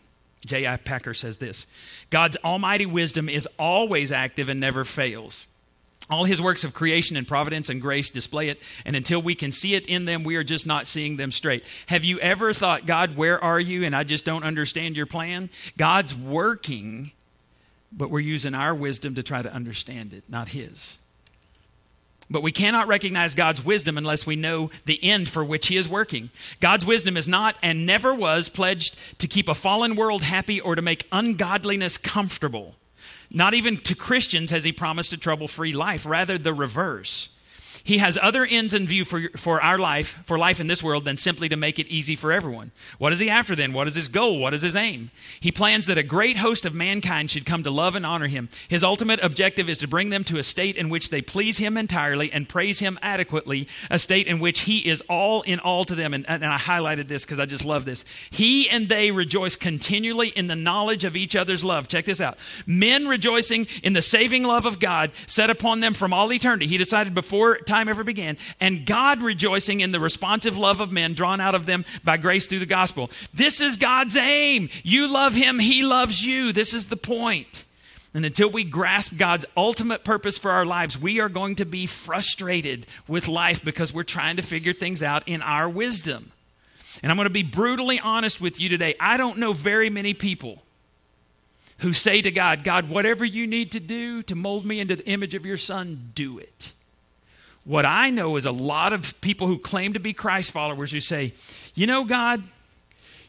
J.I. 0.46 0.76
Packer 0.78 1.14
says 1.14 1.38
this 1.38 1.66
God's 2.10 2.36
almighty 2.44 2.86
wisdom 2.86 3.28
is 3.28 3.48
always 3.58 4.12
active 4.12 4.48
and 4.48 4.60
never 4.60 4.84
fails. 4.84 5.46
All 6.10 6.24
his 6.24 6.40
works 6.40 6.64
of 6.64 6.74
creation 6.74 7.16
and 7.16 7.26
providence 7.26 7.70
and 7.70 7.80
grace 7.80 8.10
display 8.10 8.50
it, 8.50 8.60
and 8.84 8.94
until 8.94 9.22
we 9.22 9.34
can 9.34 9.52
see 9.52 9.74
it 9.74 9.86
in 9.86 10.04
them, 10.04 10.22
we 10.22 10.36
are 10.36 10.44
just 10.44 10.66
not 10.66 10.86
seeing 10.86 11.16
them 11.16 11.32
straight. 11.32 11.64
Have 11.86 12.04
you 12.04 12.18
ever 12.18 12.52
thought, 12.52 12.84
God, 12.84 13.16
where 13.16 13.42
are 13.42 13.60
you? 13.60 13.84
And 13.84 13.96
I 13.96 14.04
just 14.04 14.26
don't 14.26 14.44
understand 14.44 14.98
your 14.98 15.06
plan? 15.06 15.48
God's 15.78 16.14
working, 16.14 17.12
but 17.90 18.10
we're 18.10 18.20
using 18.20 18.54
our 18.54 18.74
wisdom 18.74 19.14
to 19.14 19.22
try 19.22 19.40
to 19.40 19.52
understand 19.52 20.12
it, 20.12 20.24
not 20.28 20.48
his. 20.48 20.98
But 22.30 22.42
we 22.42 22.52
cannot 22.52 22.88
recognize 22.88 23.34
God's 23.34 23.64
wisdom 23.64 23.98
unless 23.98 24.26
we 24.26 24.36
know 24.36 24.70
the 24.86 25.02
end 25.02 25.28
for 25.28 25.44
which 25.44 25.66
He 25.66 25.76
is 25.76 25.88
working. 25.88 26.30
God's 26.60 26.86
wisdom 26.86 27.16
is 27.16 27.28
not 27.28 27.56
and 27.62 27.84
never 27.84 28.14
was 28.14 28.48
pledged 28.48 29.18
to 29.18 29.26
keep 29.26 29.48
a 29.48 29.54
fallen 29.54 29.94
world 29.94 30.22
happy 30.22 30.60
or 30.60 30.74
to 30.74 30.82
make 30.82 31.06
ungodliness 31.12 31.98
comfortable. 31.98 32.76
Not 33.30 33.54
even 33.54 33.76
to 33.78 33.94
Christians 33.94 34.50
has 34.50 34.64
he 34.64 34.72
promised 34.72 35.12
a 35.12 35.16
trouble 35.16 35.48
free 35.48 35.72
life, 35.72 36.06
rather, 36.06 36.38
the 36.38 36.54
reverse. 36.54 37.30
He 37.84 37.98
has 37.98 38.18
other 38.20 38.46
ends 38.46 38.72
in 38.72 38.86
view 38.86 39.04
for, 39.04 39.28
for 39.36 39.62
our 39.62 39.76
life, 39.76 40.18
for 40.24 40.38
life 40.38 40.58
in 40.58 40.68
this 40.68 40.82
world, 40.82 41.04
than 41.04 41.18
simply 41.18 41.50
to 41.50 41.56
make 41.56 41.78
it 41.78 41.86
easy 41.88 42.16
for 42.16 42.32
everyone. 42.32 42.72
What 42.96 43.12
is 43.12 43.18
he 43.18 43.28
after 43.28 43.54
then? 43.54 43.74
What 43.74 43.86
is 43.86 43.94
his 43.94 44.08
goal? 44.08 44.38
What 44.38 44.54
is 44.54 44.62
his 44.62 44.74
aim? 44.74 45.10
He 45.38 45.52
plans 45.52 45.84
that 45.84 45.98
a 45.98 46.02
great 46.02 46.38
host 46.38 46.64
of 46.64 46.74
mankind 46.74 47.30
should 47.30 47.44
come 47.44 47.62
to 47.62 47.70
love 47.70 47.94
and 47.94 48.06
honor 48.06 48.26
him. 48.26 48.48
His 48.68 48.82
ultimate 48.82 49.22
objective 49.22 49.68
is 49.68 49.76
to 49.78 49.86
bring 49.86 50.08
them 50.08 50.24
to 50.24 50.38
a 50.38 50.42
state 50.42 50.76
in 50.76 50.88
which 50.88 51.10
they 51.10 51.20
please 51.20 51.58
him 51.58 51.76
entirely 51.76 52.32
and 52.32 52.48
praise 52.48 52.78
him 52.78 52.98
adequately, 53.02 53.68
a 53.90 53.98
state 53.98 54.26
in 54.28 54.40
which 54.40 54.60
he 54.60 54.88
is 54.88 55.02
all 55.02 55.42
in 55.42 55.58
all 55.58 55.84
to 55.84 55.94
them. 55.94 56.14
And, 56.14 56.26
and 56.26 56.42
I 56.42 56.56
highlighted 56.56 57.08
this 57.08 57.26
because 57.26 57.38
I 57.38 57.44
just 57.44 57.66
love 57.66 57.84
this. 57.84 58.06
He 58.30 58.66
and 58.70 58.88
they 58.88 59.10
rejoice 59.10 59.56
continually 59.56 60.28
in 60.28 60.46
the 60.46 60.56
knowledge 60.56 61.04
of 61.04 61.16
each 61.16 61.36
other's 61.36 61.62
love. 61.62 61.88
Check 61.88 62.06
this 62.06 62.22
out. 62.22 62.38
Men 62.66 63.08
rejoicing 63.08 63.66
in 63.82 63.92
the 63.92 64.00
saving 64.00 64.44
love 64.44 64.64
of 64.64 64.80
God 64.80 65.10
set 65.26 65.50
upon 65.50 65.80
them 65.80 65.92
from 65.92 66.14
all 66.14 66.32
eternity. 66.32 66.66
He 66.66 66.78
decided 66.78 67.12
before 67.12 67.58
time 67.58 67.73
time 67.74 67.88
ever 67.88 68.04
began, 68.04 68.36
and 68.60 68.86
God 68.86 69.20
rejoicing 69.20 69.80
in 69.80 69.90
the 69.90 70.00
responsive 70.00 70.56
love 70.56 70.80
of 70.80 70.92
men 70.92 71.14
drawn 71.14 71.40
out 71.40 71.54
of 71.54 71.66
them 71.66 71.84
by 72.04 72.16
grace 72.16 72.46
through 72.46 72.60
the 72.60 72.66
gospel. 72.66 73.10
This 73.32 73.60
is 73.60 73.76
God's 73.76 74.16
aim. 74.16 74.68
You 74.82 75.12
love 75.12 75.34
Him, 75.34 75.58
He 75.58 75.82
loves 75.82 76.24
you. 76.24 76.52
This 76.52 76.72
is 76.72 76.86
the 76.86 76.96
point. 76.96 77.64
And 78.14 78.24
until 78.24 78.48
we 78.48 78.62
grasp 78.62 79.16
God's 79.16 79.44
ultimate 79.56 80.04
purpose 80.04 80.38
for 80.38 80.52
our 80.52 80.64
lives, 80.64 80.96
we 80.96 81.20
are 81.20 81.28
going 81.28 81.56
to 81.56 81.64
be 81.64 81.86
frustrated 81.86 82.86
with 83.08 83.26
life 83.26 83.64
because 83.64 83.92
we're 83.92 84.04
trying 84.04 84.36
to 84.36 84.42
figure 84.42 84.72
things 84.72 85.02
out 85.02 85.26
in 85.26 85.42
our 85.42 85.68
wisdom. 85.68 86.30
And 87.02 87.10
I'm 87.10 87.16
going 87.16 87.26
to 87.26 87.34
be 87.34 87.42
brutally 87.42 87.98
honest 87.98 88.40
with 88.40 88.60
you 88.60 88.68
today. 88.68 88.94
I 89.00 89.16
don't 89.16 89.38
know 89.38 89.52
very 89.52 89.90
many 89.90 90.14
people 90.14 90.62
who 91.78 91.92
say 91.92 92.22
to 92.22 92.30
God, 92.30 92.62
God, 92.62 92.88
whatever 92.88 93.24
you 93.24 93.48
need 93.48 93.72
to 93.72 93.80
do 93.80 94.22
to 94.22 94.36
mold 94.36 94.64
me 94.64 94.78
into 94.78 94.94
the 94.94 95.06
image 95.06 95.34
of 95.34 95.44
your 95.44 95.56
son, 95.56 96.12
do 96.14 96.38
it. 96.38 96.73
What 97.64 97.84
I 97.84 98.10
know 98.10 98.36
is 98.36 98.46
a 98.46 98.52
lot 98.52 98.92
of 98.92 99.18
people 99.20 99.46
who 99.46 99.58
claim 99.58 99.94
to 99.94 100.00
be 100.00 100.12
Christ 100.12 100.50
followers 100.50 100.92
who 100.92 101.00
say, 101.00 101.32
you 101.74 101.86
know, 101.86 102.04
God, 102.04 102.44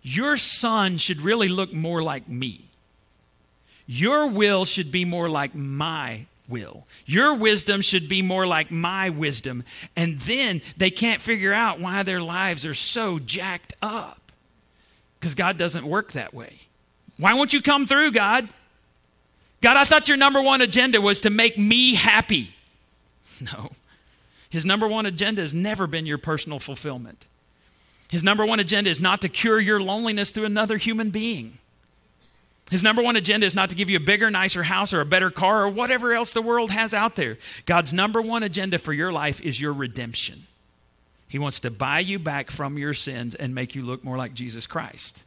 your 0.02 0.38
son 0.38 0.98
should 0.98 1.22
really 1.22 1.48
look 1.48 1.74
more 1.74 2.04
like 2.04 2.28
me. 2.28 2.66
Your 3.88 4.28
will 4.28 4.66
should 4.66 4.92
be 4.92 5.06
more 5.06 5.30
like 5.30 5.56
my 5.56 6.26
will. 6.50 6.86
Your 7.06 7.34
wisdom 7.36 7.82
should 7.82 8.10
be 8.10 8.22
more 8.22 8.46
like 8.46 8.72
my 8.72 9.10
wisdom. 9.10 9.64
And 9.96 10.20
then 10.20 10.62
they 10.78 10.90
can't 10.90 11.22
figure 11.22 11.54
out 11.54 11.80
why 11.80 12.04
their 12.04 12.22
lives 12.22 12.66
are 12.66 12.74
so 12.74 13.20
jacked 13.20 13.74
up. 13.82 14.32
Because 15.20 15.36
God 15.36 15.58
doesn't 15.58 15.86
work 15.86 16.12
that 16.12 16.34
way. 16.34 16.54
Why 17.20 17.34
won't 17.34 17.54
you 17.54 17.62
come 17.62 17.86
through, 17.86 18.12
God? 18.12 18.50
God, 19.62 19.78
I 19.78 19.86
thought 19.86 20.08
your 20.08 20.18
number 20.18 20.42
one 20.42 20.62
agenda 20.62 21.02
was 21.02 21.22
to 21.22 21.30
make 21.30 21.58
me 21.58 21.96
happy. 21.96 22.52
No. 23.42 23.70
His 24.50 24.66
number 24.66 24.88
one 24.88 25.06
agenda 25.06 25.42
has 25.42 25.54
never 25.54 25.88
been 25.88 26.06
your 26.06 26.18
personal 26.18 26.60
fulfillment. 26.60 27.26
His 28.10 28.24
number 28.24 28.46
one 28.46 28.60
agenda 28.60 28.90
is 28.90 29.02
not 29.02 29.22
to 29.22 29.30
cure 29.30 29.60
your 29.60 29.80
loneliness 29.80 30.32
through 30.32 30.46
another 30.46 30.78
human 30.78 31.10
being. 31.10 31.58
His 32.72 32.82
number 32.82 33.04
one 33.04 33.16
agenda 33.16 33.46
is 33.46 33.54
not 33.54 33.70
to 33.70 33.76
give 33.76 33.90
you 33.90 33.98
a 33.98 34.02
bigger, 34.02 34.32
nicer 34.32 34.64
house 34.64 34.94
or 34.94 35.02
a 35.02 35.06
better 35.06 35.30
car 35.30 35.66
or 35.66 35.70
whatever 35.70 36.14
else 36.14 36.34
the 36.34 36.42
world 36.42 36.72
has 36.72 36.94
out 36.94 37.16
there. 37.16 37.38
God's 37.66 37.94
number 37.94 38.22
one 38.22 38.42
agenda 38.42 38.80
for 38.80 38.94
your 38.94 39.12
life 39.12 39.40
is 39.42 39.62
your 39.62 39.74
redemption. 39.74 40.48
He 41.28 41.38
wants 41.38 41.60
to 41.60 41.72
buy 41.72 42.00
you 42.00 42.18
back 42.18 42.50
from 42.50 42.78
your 42.78 42.94
sins 42.94 43.36
and 43.36 43.54
make 43.54 43.76
you 43.76 43.84
look 43.84 44.04
more 44.04 44.18
like 44.18 44.34
Jesus 44.34 44.66
Christ. 44.66 45.25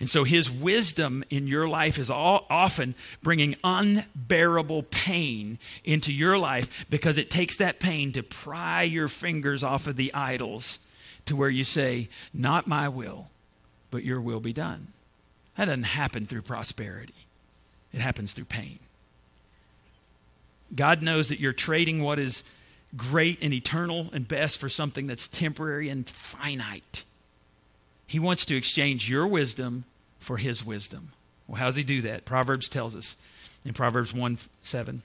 And 0.00 0.08
so 0.08 0.24
his 0.24 0.50
wisdom 0.50 1.24
in 1.28 1.48
your 1.48 1.68
life 1.68 1.98
is 1.98 2.08
all, 2.10 2.46
often 2.48 2.94
bringing 3.22 3.56
unbearable 3.64 4.84
pain 4.84 5.58
into 5.84 6.12
your 6.12 6.38
life 6.38 6.86
because 6.88 7.18
it 7.18 7.30
takes 7.30 7.56
that 7.56 7.80
pain 7.80 8.12
to 8.12 8.22
pry 8.22 8.82
your 8.82 9.08
fingers 9.08 9.64
off 9.64 9.88
of 9.88 9.96
the 9.96 10.14
idols 10.14 10.78
to 11.24 11.34
where 11.34 11.50
you 11.50 11.64
say, 11.64 12.08
Not 12.32 12.68
my 12.68 12.88
will, 12.88 13.30
but 13.90 14.04
your 14.04 14.20
will 14.20 14.40
be 14.40 14.52
done. 14.52 14.88
That 15.56 15.64
doesn't 15.64 15.82
happen 15.82 16.26
through 16.26 16.42
prosperity, 16.42 17.26
it 17.92 18.00
happens 18.00 18.32
through 18.32 18.44
pain. 18.44 18.78
God 20.74 21.02
knows 21.02 21.28
that 21.30 21.40
you're 21.40 21.52
trading 21.52 22.02
what 22.02 22.18
is 22.18 22.44
great 22.96 23.38
and 23.42 23.52
eternal 23.52 24.08
and 24.12 24.28
best 24.28 24.58
for 24.58 24.68
something 24.68 25.06
that's 25.06 25.26
temporary 25.26 25.88
and 25.88 26.08
finite. 26.08 27.04
He 28.08 28.18
wants 28.18 28.46
to 28.46 28.56
exchange 28.56 29.08
your 29.08 29.26
wisdom 29.26 29.84
for 30.18 30.38
his 30.38 30.64
wisdom. 30.64 31.12
Well, 31.46 31.58
how 31.58 31.66
does 31.66 31.76
he 31.76 31.84
do 31.84 32.00
that? 32.02 32.24
Proverbs 32.24 32.68
tells 32.68 32.96
us 32.96 33.16
in 33.64 33.74
Proverbs 33.74 34.14
1 34.14 34.38
7. 34.62 35.02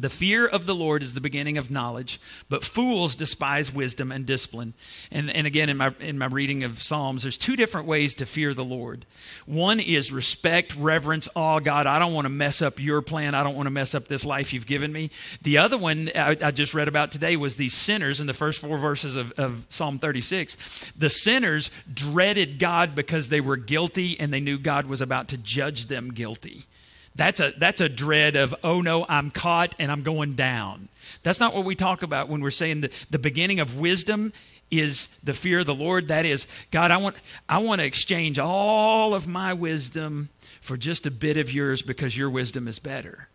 The 0.00 0.10
fear 0.10 0.46
of 0.46 0.66
the 0.66 0.74
Lord 0.74 1.02
is 1.02 1.14
the 1.14 1.20
beginning 1.20 1.58
of 1.58 1.70
knowledge, 1.70 2.20
but 2.48 2.64
fools 2.64 3.14
despise 3.14 3.72
wisdom 3.72 4.10
and 4.10 4.24
discipline. 4.24 4.74
And, 5.10 5.30
and 5.30 5.46
again, 5.46 5.68
in 5.68 5.76
my, 5.76 5.94
in 6.00 6.18
my 6.18 6.26
reading 6.26 6.64
of 6.64 6.82
Psalms, 6.82 7.22
there's 7.22 7.36
two 7.36 7.56
different 7.56 7.86
ways 7.86 8.14
to 8.16 8.26
fear 8.26 8.54
the 8.54 8.64
Lord. 8.64 9.04
One 9.46 9.80
is 9.80 10.12
respect, 10.12 10.74
reverence, 10.76 11.28
awe. 11.34 11.60
God, 11.60 11.86
I 11.86 11.98
don't 11.98 12.14
want 12.14 12.24
to 12.24 12.30
mess 12.30 12.62
up 12.62 12.80
your 12.80 13.02
plan. 13.02 13.34
I 13.34 13.42
don't 13.42 13.56
want 13.56 13.66
to 13.66 13.70
mess 13.70 13.94
up 13.94 14.08
this 14.08 14.24
life 14.24 14.52
you've 14.52 14.66
given 14.66 14.92
me. 14.92 15.10
The 15.42 15.58
other 15.58 15.76
one 15.76 16.10
I, 16.14 16.36
I 16.42 16.50
just 16.50 16.74
read 16.74 16.88
about 16.88 17.12
today 17.12 17.36
was 17.36 17.56
these 17.56 17.74
sinners 17.74 18.20
in 18.20 18.26
the 18.26 18.34
first 18.34 18.60
four 18.60 18.78
verses 18.78 19.16
of, 19.16 19.32
of 19.32 19.66
Psalm 19.68 19.98
36. 19.98 20.92
The 20.96 21.10
sinners 21.10 21.70
dreaded 21.92 22.58
God 22.58 22.94
because 22.94 23.28
they 23.28 23.40
were 23.40 23.56
guilty 23.56 24.18
and 24.18 24.32
they 24.32 24.40
knew 24.40 24.58
God 24.58 24.86
was 24.86 25.00
about 25.00 25.28
to 25.28 25.36
judge 25.36 25.86
them 25.86 26.12
guilty. 26.12 26.64
That's 27.14 27.40
a, 27.40 27.52
that's 27.56 27.80
a 27.80 27.88
dread 27.88 28.36
of, 28.36 28.54
oh 28.62 28.80
no, 28.80 29.04
I'm 29.08 29.30
caught 29.30 29.74
and 29.78 29.90
I'm 29.90 30.02
going 30.02 30.34
down. 30.34 30.88
That's 31.22 31.40
not 31.40 31.54
what 31.54 31.64
we 31.64 31.74
talk 31.74 32.02
about 32.02 32.28
when 32.28 32.40
we're 32.40 32.50
saying 32.50 32.82
that 32.82 32.92
the 33.10 33.18
beginning 33.18 33.60
of 33.60 33.78
wisdom 33.78 34.32
is 34.70 35.08
the 35.24 35.34
fear 35.34 35.60
of 35.60 35.66
the 35.66 35.74
Lord. 35.74 36.08
That 36.08 36.24
is, 36.24 36.46
God, 36.70 36.90
I 36.90 36.96
want, 36.96 37.20
I 37.48 37.58
want 37.58 37.80
to 37.80 37.86
exchange 37.86 38.38
all 38.38 39.14
of 39.14 39.26
my 39.26 39.52
wisdom 39.52 40.28
for 40.60 40.76
just 40.76 41.06
a 41.06 41.10
bit 41.10 41.36
of 41.36 41.52
yours 41.52 41.82
because 41.82 42.16
your 42.16 42.30
wisdom 42.30 42.68
is 42.68 42.78
better. 42.78 43.28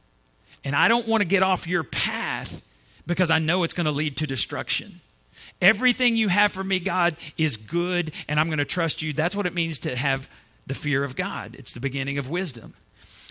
And 0.64 0.76
I 0.76 0.88
don't 0.88 1.08
want 1.08 1.22
to 1.22 1.28
get 1.28 1.44
off 1.44 1.68
your 1.68 1.84
path 1.84 2.62
because 3.06 3.30
I 3.30 3.40
know 3.40 3.64
it's 3.64 3.74
going 3.74 3.86
to 3.86 3.92
lead 3.92 4.18
to 4.18 4.28
destruction. 4.28 5.02
Everything 5.62 6.16
you 6.16 6.30
have 6.30 6.52
for 6.52 6.64
me, 6.64 6.80
God, 6.80 7.16
is 7.38 7.56
good, 7.56 8.12
and 8.28 8.40
I'm 8.40 8.48
going 8.48 8.58
to 8.58 8.66
trust 8.66 9.02
you. 9.02 9.14
That's 9.14 9.36
what 9.36 9.46
it 9.46 9.54
means 9.54 9.80
to 9.80 9.96
have 9.96 10.30
the 10.68 10.74
fear 10.74 11.04
of 11.04 11.16
God. 11.16 11.56
It's 11.58 11.72
the 11.72 11.80
beginning 11.80 12.18
of 12.18 12.30
wisdom. 12.30 12.74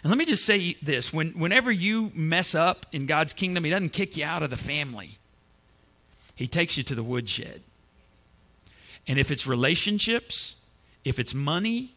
And 0.05 0.11
let 0.11 0.19
me 0.19 0.25
just 0.25 0.45
say 0.45 0.77
this 0.81 1.13
when, 1.13 1.31
whenever 1.31 1.73
you 1.73 2.13
mess 2.15 2.55
up 2.55 2.87
in 2.93 3.07
God's 3.07 3.33
kingdom, 3.33 3.65
He 3.65 3.71
doesn't 3.71 3.93
kick 3.93 4.17
you 4.17 4.25
out 4.25 4.45
of 4.45 4.51
the 4.51 4.57
family, 4.57 5.19
He 6.37 6.47
takes 6.47 6.77
you 6.77 6.85
to 6.85 6.95
the 6.95 7.03
woodshed. 7.03 7.63
And 9.09 9.19
if 9.19 9.33
it's 9.33 9.47
relationships, 9.47 10.55
if 11.05 11.19
it's 11.19 11.35
money, 11.35 11.91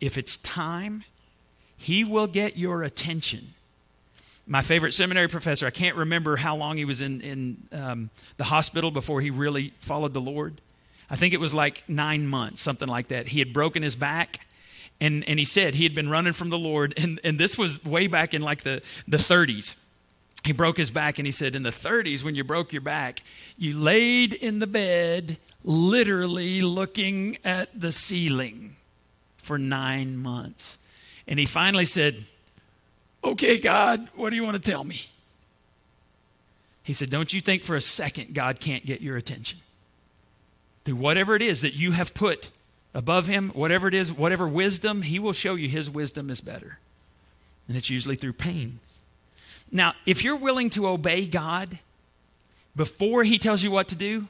if 0.00 0.16
it's 0.16 0.36
time, 0.36 1.02
He 1.76 2.04
will 2.04 2.28
get 2.28 2.56
your 2.56 2.84
attention 2.84 3.54
my 4.46 4.62
favorite 4.62 4.92
seminary 4.92 5.28
professor, 5.28 5.66
I 5.66 5.70
can't 5.70 5.96
remember 5.96 6.36
how 6.36 6.54
long 6.56 6.76
he 6.76 6.84
was 6.84 7.00
in, 7.00 7.20
in 7.22 7.56
um, 7.72 8.10
the 8.36 8.44
hospital 8.44 8.90
before 8.90 9.20
he 9.20 9.30
really 9.30 9.72
followed 9.80 10.12
the 10.12 10.20
Lord. 10.20 10.60
I 11.08 11.16
think 11.16 11.34
it 11.34 11.40
was 11.40 11.54
like 11.54 11.84
nine 11.88 12.26
months, 12.26 12.60
something 12.60 12.88
like 12.88 13.08
that. 13.08 13.28
He 13.28 13.38
had 13.38 13.52
broken 13.52 13.82
his 13.82 13.94
back. 13.94 14.46
And, 15.00 15.28
and 15.28 15.38
he 15.38 15.44
said 15.44 15.74
he 15.74 15.84
had 15.84 15.94
been 15.94 16.08
running 16.08 16.32
from 16.32 16.50
the 16.50 16.58
Lord. 16.58 16.94
And, 16.96 17.20
and 17.24 17.38
this 17.38 17.58
was 17.58 17.84
way 17.84 18.06
back 18.06 18.32
in 18.34 18.42
like 18.42 18.62
the, 18.62 18.82
the 19.06 19.16
30s. 19.16 19.76
He 20.44 20.52
broke 20.52 20.76
his 20.76 20.90
back 20.90 21.18
and 21.18 21.26
he 21.26 21.32
said, 21.32 21.54
In 21.54 21.62
the 21.62 21.70
30s, 21.70 22.22
when 22.22 22.34
you 22.34 22.44
broke 22.44 22.72
your 22.72 22.82
back, 22.82 23.22
you 23.56 23.76
laid 23.76 24.34
in 24.34 24.58
the 24.58 24.66
bed, 24.66 25.38
literally 25.64 26.60
looking 26.60 27.38
at 27.44 27.68
the 27.78 27.92
ceiling 27.92 28.76
for 29.38 29.58
nine 29.58 30.16
months. 30.16 30.78
And 31.26 31.38
he 31.38 31.46
finally 31.46 31.86
said, 31.86 32.24
Okay, 33.22 33.58
God, 33.58 34.08
what 34.14 34.30
do 34.30 34.36
you 34.36 34.44
want 34.44 34.62
to 34.62 34.70
tell 34.70 34.84
me? 34.84 35.06
He 36.82 36.92
said, 36.92 37.08
Don't 37.08 37.32
you 37.32 37.40
think 37.40 37.62
for 37.62 37.74
a 37.74 37.80
second 37.80 38.34
God 38.34 38.60
can't 38.60 38.84
get 38.84 39.00
your 39.00 39.16
attention? 39.16 39.60
Through 40.84 40.96
whatever 40.96 41.34
it 41.34 41.40
is 41.40 41.62
that 41.62 41.72
you 41.72 41.92
have 41.92 42.12
put 42.12 42.50
above 42.94 43.26
him, 43.26 43.50
whatever 43.50 43.88
it 43.88 43.94
is, 43.94 44.12
whatever 44.12 44.46
wisdom, 44.46 45.02
he 45.02 45.18
will 45.18 45.32
show 45.32 45.54
you 45.54 45.68
his 45.68 45.90
wisdom 45.90 46.30
is 46.30 46.40
better. 46.40 46.78
And 47.68 47.76
it's 47.76 47.90
usually 47.90 48.16
through 48.16 48.34
pain. 48.34 48.78
Now, 49.72 49.94
if 50.06 50.22
you're 50.22 50.36
willing 50.36 50.70
to 50.70 50.86
obey 50.86 51.26
God 51.26 51.78
before 52.76 53.24
he 53.24 53.38
tells 53.38 53.62
you 53.62 53.70
what 53.70 53.88
to 53.88 53.96
do, 53.96 54.28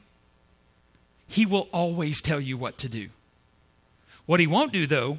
he 1.29 1.44
will 1.44 1.68
always 1.72 2.22
tell 2.22 2.40
you 2.40 2.57
what 2.57 2.79
to 2.79 2.88
do. 2.88 3.09
What 4.27 4.40
he 4.40 4.46
won't 4.46 4.72
do, 4.72 4.87
though, 4.87 5.18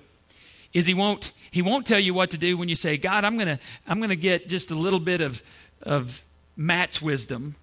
is 0.73 0.85
he 0.85 0.93
won't 0.93 1.31
he 1.51 1.61
won't 1.61 1.85
tell 1.85 1.99
you 1.99 2.13
what 2.13 2.31
to 2.31 2.37
do 2.37 2.57
when 2.57 2.67
you 2.67 2.75
say, 2.75 2.97
God, 2.97 3.23
I'm 3.23 3.37
gonna 3.37 3.59
I'm 3.87 4.01
gonna 4.01 4.15
get 4.15 4.49
just 4.49 4.71
a 4.71 4.75
little 4.75 4.99
bit 4.99 5.21
of 5.21 5.41
of 5.81 6.23
Matt's 6.57 7.01
wisdom, 7.01 7.55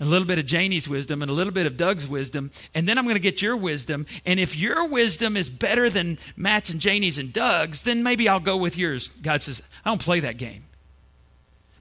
a 0.00 0.04
little 0.04 0.26
bit 0.26 0.38
of 0.38 0.46
Janie's 0.46 0.88
wisdom, 0.88 1.22
and 1.22 1.30
a 1.30 1.34
little 1.34 1.52
bit 1.52 1.66
of 1.66 1.76
Doug's 1.76 2.08
wisdom, 2.08 2.50
and 2.74 2.88
then 2.88 2.98
I'm 2.98 3.06
gonna 3.06 3.18
get 3.18 3.42
your 3.42 3.56
wisdom. 3.56 4.06
And 4.24 4.40
if 4.40 4.56
your 4.56 4.88
wisdom 4.88 5.36
is 5.36 5.48
better 5.48 5.90
than 5.90 6.18
Matt's 6.36 6.70
and 6.70 6.80
Janie's 6.80 7.18
and 7.18 7.32
Doug's, 7.32 7.82
then 7.82 8.02
maybe 8.02 8.28
I'll 8.28 8.40
go 8.40 8.56
with 8.56 8.78
yours. 8.78 9.08
God 9.08 9.42
says, 9.42 9.62
I 9.84 9.90
don't 9.90 10.00
play 10.00 10.20
that 10.20 10.36
game. 10.36 10.64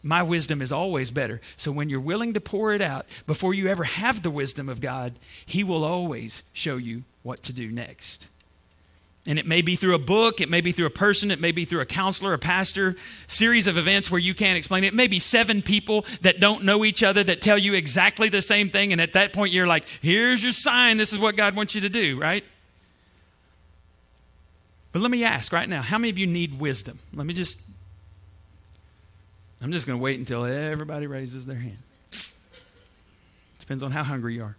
My 0.02 0.24
wisdom 0.24 0.62
is 0.62 0.72
always 0.72 1.12
better. 1.12 1.42
So 1.58 1.72
when 1.72 1.90
you're 1.90 2.00
willing 2.00 2.34
to 2.34 2.42
pour 2.42 2.74
it 2.74 2.82
out 2.82 3.06
before 3.28 3.54
you 3.54 3.68
ever 3.68 3.84
have 3.84 4.22
the 4.22 4.32
wisdom 4.32 4.70
of 4.70 4.80
God, 4.80 5.14
He 5.46 5.64
will 5.64 5.84
always 5.84 6.44
show 6.54 6.78
you 6.78 7.04
what 7.22 7.44
to 7.44 7.54
do 7.54 7.70
next. 7.70 8.28
And 9.28 9.38
it 9.38 9.46
may 9.46 9.62
be 9.62 9.76
through 9.76 9.96
a 9.96 10.00
book, 10.00 10.40
it 10.40 10.50
may 10.50 10.62
be 10.62 10.72
through 10.72 10.86
a 10.86 10.92
person, 10.92 11.30
it 11.30 11.42
may 11.42 11.52
be 11.52 11.66
through 11.66 11.82
a 11.82 11.86
counselor, 11.86 12.34
a 12.34 12.40
pastor, 12.40 12.96
series 13.28 13.68
of 13.68 13.78
events 13.78 14.10
where 14.10 14.20
you 14.20 14.34
can't 14.34 14.58
explain 14.58 14.84
it. 14.84 14.88
It 14.88 14.94
may 14.94 15.08
be 15.08 15.20
seven 15.20 15.62
people 15.62 16.06
that 16.22 16.40
don't 16.40 16.64
know 16.64 16.86
each 16.86 17.04
other 17.04 17.24
that 17.26 17.42
tell 17.42 17.58
you 17.58 17.74
exactly 17.74 18.30
the 18.30 18.42
same 18.42 18.70
thing. 18.70 18.92
And 18.92 19.02
at 19.02 19.14
that 19.14 19.34
point, 19.34 19.52
you're 19.52 19.68
like, 19.68 19.88
here's 20.02 20.42
your 20.42 20.54
sign. 20.54 20.98
This 20.98 21.12
is 21.12 21.20
what 21.20 21.36
God 21.36 21.56
wants 21.56 21.76
you 21.76 21.82
to 21.82 21.90
do, 21.90 22.20
right? 22.20 22.44
But 24.92 25.02
let 25.02 25.12
me 25.12 25.24
ask 25.24 25.52
right 25.52 25.68
now 25.68 25.82
how 25.82 25.98
many 25.98 26.10
of 26.10 26.18
you 26.18 26.26
need 26.26 26.60
wisdom? 26.60 26.98
Let 27.14 27.28
me 27.28 27.34
just, 27.34 27.60
I'm 29.62 29.72
just 29.72 29.86
going 29.86 30.00
to 30.00 30.04
wait 30.04 30.18
until 30.18 30.46
everybody 30.46 31.08
raises 31.08 31.46
their 31.46 31.58
hand. 31.58 31.78
Depends 33.60 33.84
on 33.84 33.92
how 33.92 34.04
hungry 34.04 34.36
you 34.36 34.44
are. 34.44 34.56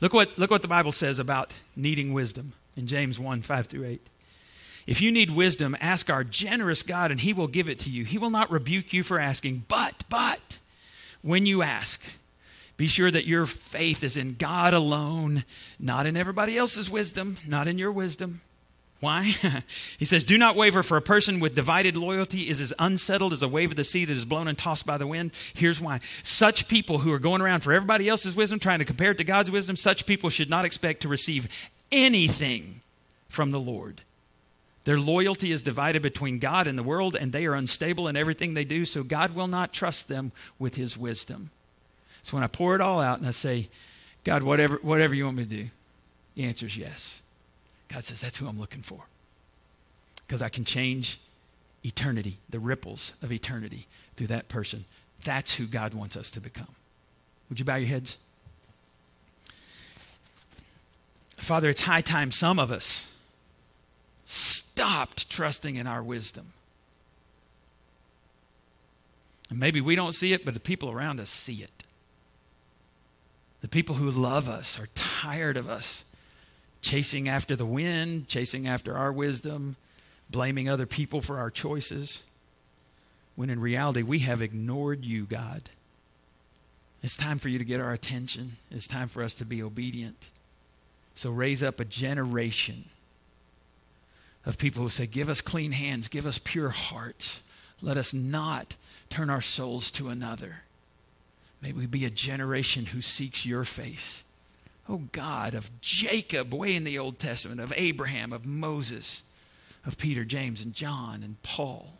Look 0.00 0.14
what, 0.14 0.38
look 0.38 0.50
what 0.50 0.62
the 0.62 0.68
Bible 0.68 0.92
says 0.92 1.18
about 1.18 1.52
needing 1.76 2.12
wisdom 2.12 2.52
in 2.76 2.86
James 2.86 3.18
1 3.18 3.42
5 3.42 3.66
through 3.66 3.84
8. 3.84 4.10
If 4.86 5.00
you 5.00 5.10
need 5.10 5.30
wisdom, 5.30 5.76
ask 5.80 6.10
our 6.10 6.24
generous 6.24 6.82
God, 6.82 7.10
and 7.10 7.20
He 7.20 7.32
will 7.32 7.46
give 7.46 7.68
it 7.68 7.78
to 7.80 7.90
you. 7.90 8.04
He 8.04 8.18
will 8.18 8.30
not 8.30 8.50
rebuke 8.50 8.92
you 8.92 9.02
for 9.02 9.18
asking, 9.18 9.64
but, 9.68 10.04
but, 10.08 10.58
when 11.22 11.46
you 11.46 11.62
ask, 11.62 12.02
be 12.76 12.86
sure 12.86 13.10
that 13.10 13.26
your 13.26 13.46
faith 13.46 14.04
is 14.04 14.16
in 14.16 14.34
God 14.34 14.74
alone, 14.74 15.44
not 15.78 16.06
in 16.06 16.16
everybody 16.16 16.58
else's 16.58 16.90
wisdom, 16.90 17.38
not 17.46 17.66
in 17.66 17.78
your 17.78 17.92
wisdom. 17.92 18.42
Why? 19.00 19.22
he 19.98 20.04
says, 20.04 20.24
Do 20.24 20.38
not 20.38 20.56
waver, 20.56 20.82
for 20.82 20.96
a 20.96 21.02
person 21.02 21.38
with 21.38 21.54
divided 21.54 21.96
loyalty 21.96 22.48
is 22.48 22.60
as 22.60 22.72
unsettled 22.78 23.32
as 23.32 23.42
a 23.42 23.48
wave 23.48 23.70
of 23.70 23.76
the 23.76 23.84
sea 23.84 24.04
that 24.06 24.16
is 24.16 24.24
blown 24.24 24.48
and 24.48 24.56
tossed 24.56 24.86
by 24.86 24.98
the 24.98 25.06
wind. 25.06 25.32
Here's 25.52 25.80
why. 25.80 26.00
Such 26.22 26.68
people 26.68 26.98
who 26.98 27.12
are 27.12 27.18
going 27.18 27.42
around 27.42 27.60
for 27.60 27.72
everybody 27.72 28.08
else's 28.08 28.34
wisdom, 28.34 28.58
trying 28.58 28.78
to 28.78 28.84
compare 28.84 29.10
it 29.10 29.18
to 29.18 29.24
God's 29.24 29.50
wisdom, 29.50 29.76
such 29.76 30.06
people 30.06 30.30
should 30.30 30.50
not 30.50 30.64
expect 30.64 31.02
to 31.02 31.08
receive 31.08 31.48
anything 31.90 32.80
from 33.28 33.50
the 33.50 33.60
Lord. 33.60 34.02
Their 34.84 34.98
loyalty 34.98 35.50
is 35.50 35.62
divided 35.62 36.02
between 36.02 36.38
God 36.38 36.66
and 36.66 36.78
the 36.78 36.82
world, 36.82 37.16
and 37.16 37.32
they 37.32 37.46
are 37.46 37.54
unstable 37.54 38.06
in 38.06 38.16
everything 38.16 38.54
they 38.54 38.64
do, 38.64 38.84
so 38.84 39.02
God 39.02 39.34
will 39.34 39.46
not 39.46 39.72
trust 39.72 40.08
them 40.08 40.32
with 40.58 40.76
his 40.76 40.96
wisdom. 40.96 41.50
So 42.22 42.36
when 42.36 42.44
I 42.44 42.48
pour 42.48 42.74
it 42.74 42.80
all 42.80 43.00
out 43.00 43.18
and 43.18 43.26
I 43.26 43.30
say, 43.30 43.68
God, 44.24 44.42
whatever, 44.42 44.78
whatever 44.82 45.14
you 45.14 45.24
want 45.24 45.38
me 45.38 45.44
to 45.44 45.48
do, 45.48 45.66
the 46.34 46.44
answer 46.44 46.66
is 46.66 46.76
yes. 46.76 47.22
God 47.88 48.04
says, 48.04 48.20
That's 48.20 48.38
who 48.38 48.46
I'm 48.46 48.58
looking 48.58 48.82
for. 48.82 49.04
Because 50.26 50.42
I 50.42 50.48
can 50.48 50.64
change 50.64 51.20
eternity, 51.84 52.38
the 52.48 52.58
ripples 52.58 53.12
of 53.22 53.30
eternity 53.30 53.86
through 54.16 54.28
that 54.28 54.48
person. 54.48 54.84
That's 55.22 55.56
who 55.56 55.66
God 55.66 55.94
wants 55.94 56.16
us 56.16 56.30
to 56.32 56.40
become. 56.40 56.74
Would 57.48 57.58
you 57.58 57.64
bow 57.64 57.76
your 57.76 57.88
heads? 57.88 58.18
Father, 61.44 61.68
it's 61.68 61.82
high 61.82 62.00
time 62.00 62.32
some 62.32 62.58
of 62.58 62.70
us 62.70 63.12
stopped 64.24 65.28
trusting 65.30 65.76
in 65.76 65.86
our 65.86 66.02
wisdom. 66.02 66.52
And 69.50 69.60
maybe 69.60 69.80
we 69.80 69.94
don't 69.94 70.14
see 70.14 70.32
it, 70.32 70.44
but 70.44 70.54
the 70.54 70.60
people 70.60 70.90
around 70.90 71.20
us 71.20 71.30
see 71.30 71.62
it. 71.62 71.84
The 73.60 73.68
people 73.68 73.96
who 73.96 74.10
love 74.10 74.48
us 74.48 74.80
are 74.80 74.88
tired 74.94 75.56
of 75.56 75.68
us 75.68 76.04
chasing 76.82 77.28
after 77.28 77.54
the 77.54 77.66
wind, 77.66 78.26
chasing 78.28 78.66
after 78.66 78.96
our 78.96 79.12
wisdom, 79.12 79.76
blaming 80.30 80.68
other 80.68 80.86
people 80.86 81.20
for 81.20 81.38
our 81.38 81.50
choices, 81.50 82.24
when 83.36 83.50
in 83.50 83.60
reality 83.60 84.02
we 84.02 84.20
have 84.20 84.42
ignored 84.42 85.04
you, 85.04 85.24
God. 85.24 85.62
It's 87.02 87.16
time 87.16 87.38
for 87.38 87.50
you 87.50 87.58
to 87.58 87.64
get 87.64 87.80
our 87.80 87.92
attention. 87.92 88.52
It's 88.70 88.88
time 88.88 89.08
for 89.08 89.22
us 89.22 89.34
to 89.36 89.44
be 89.44 89.62
obedient. 89.62 90.30
So 91.14 91.30
raise 91.30 91.62
up 91.62 91.80
a 91.80 91.84
generation 91.84 92.86
of 94.44 94.58
people 94.58 94.82
who 94.82 94.88
say, 94.88 95.06
Give 95.06 95.28
us 95.28 95.40
clean 95.40 95.72
hands, 95.72 96.08
give 96.08 96.26
us 96.26 96.38
pure 96.38 96.70
hearts. 96.70 97.42
Let 97.80 97.96
us 97.96 98.14
not 98.14 98.76
turn 99.10 99.30
our 99.30 99.40
souls 99.40 99.90
to 99.92 100.08
another. 100.08 100.62
May 101.62 101.72
we 101.72 101.86
be 101.86 102.04
a 102.04 102.10
generation 102.10 102.86
who 102.86 103.00
seeks 103.00 103.46
your 103.46 103.64
face. 103.64 104.24
Oh 104.88 105.02
God, 105.12 105.54
of 105.54 105.70
Jacob, 105.80 106.52
way 106.52 106.74
in 106.74 106.84
the 106.84 106.98
Old 106.98 107.18
Testament, 107.18 107.60
of 107.60 107.72
Abraham, 107.76 108.32
of 108.32 108.44
Moses, 108.44 109.22
of 109.86 109.96
Peter, 109.96 110.24
James, 110.24 110.62
and 110.62 110.74
John, 110.74 111.22
and 111.22 111.42
Paul. 111.42 111.94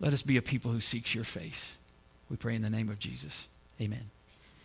Let 0.00 0.12
us 0.12 0.22
be 0.22 0.36
a 0.36 0.42
people 0.42 0.70
who 0.70 0.80
seeks 0.80 1.14
your 1.14 1.24
face. 1.24 1.76
We 2.30 2.36
pray 2.36 2.54
in 2.54 2.62
the 2.62 2.70
name 2.70 2.88
of 2.88 2.98
Jesus. 2.98 3.48
Amen. 3.80 4.10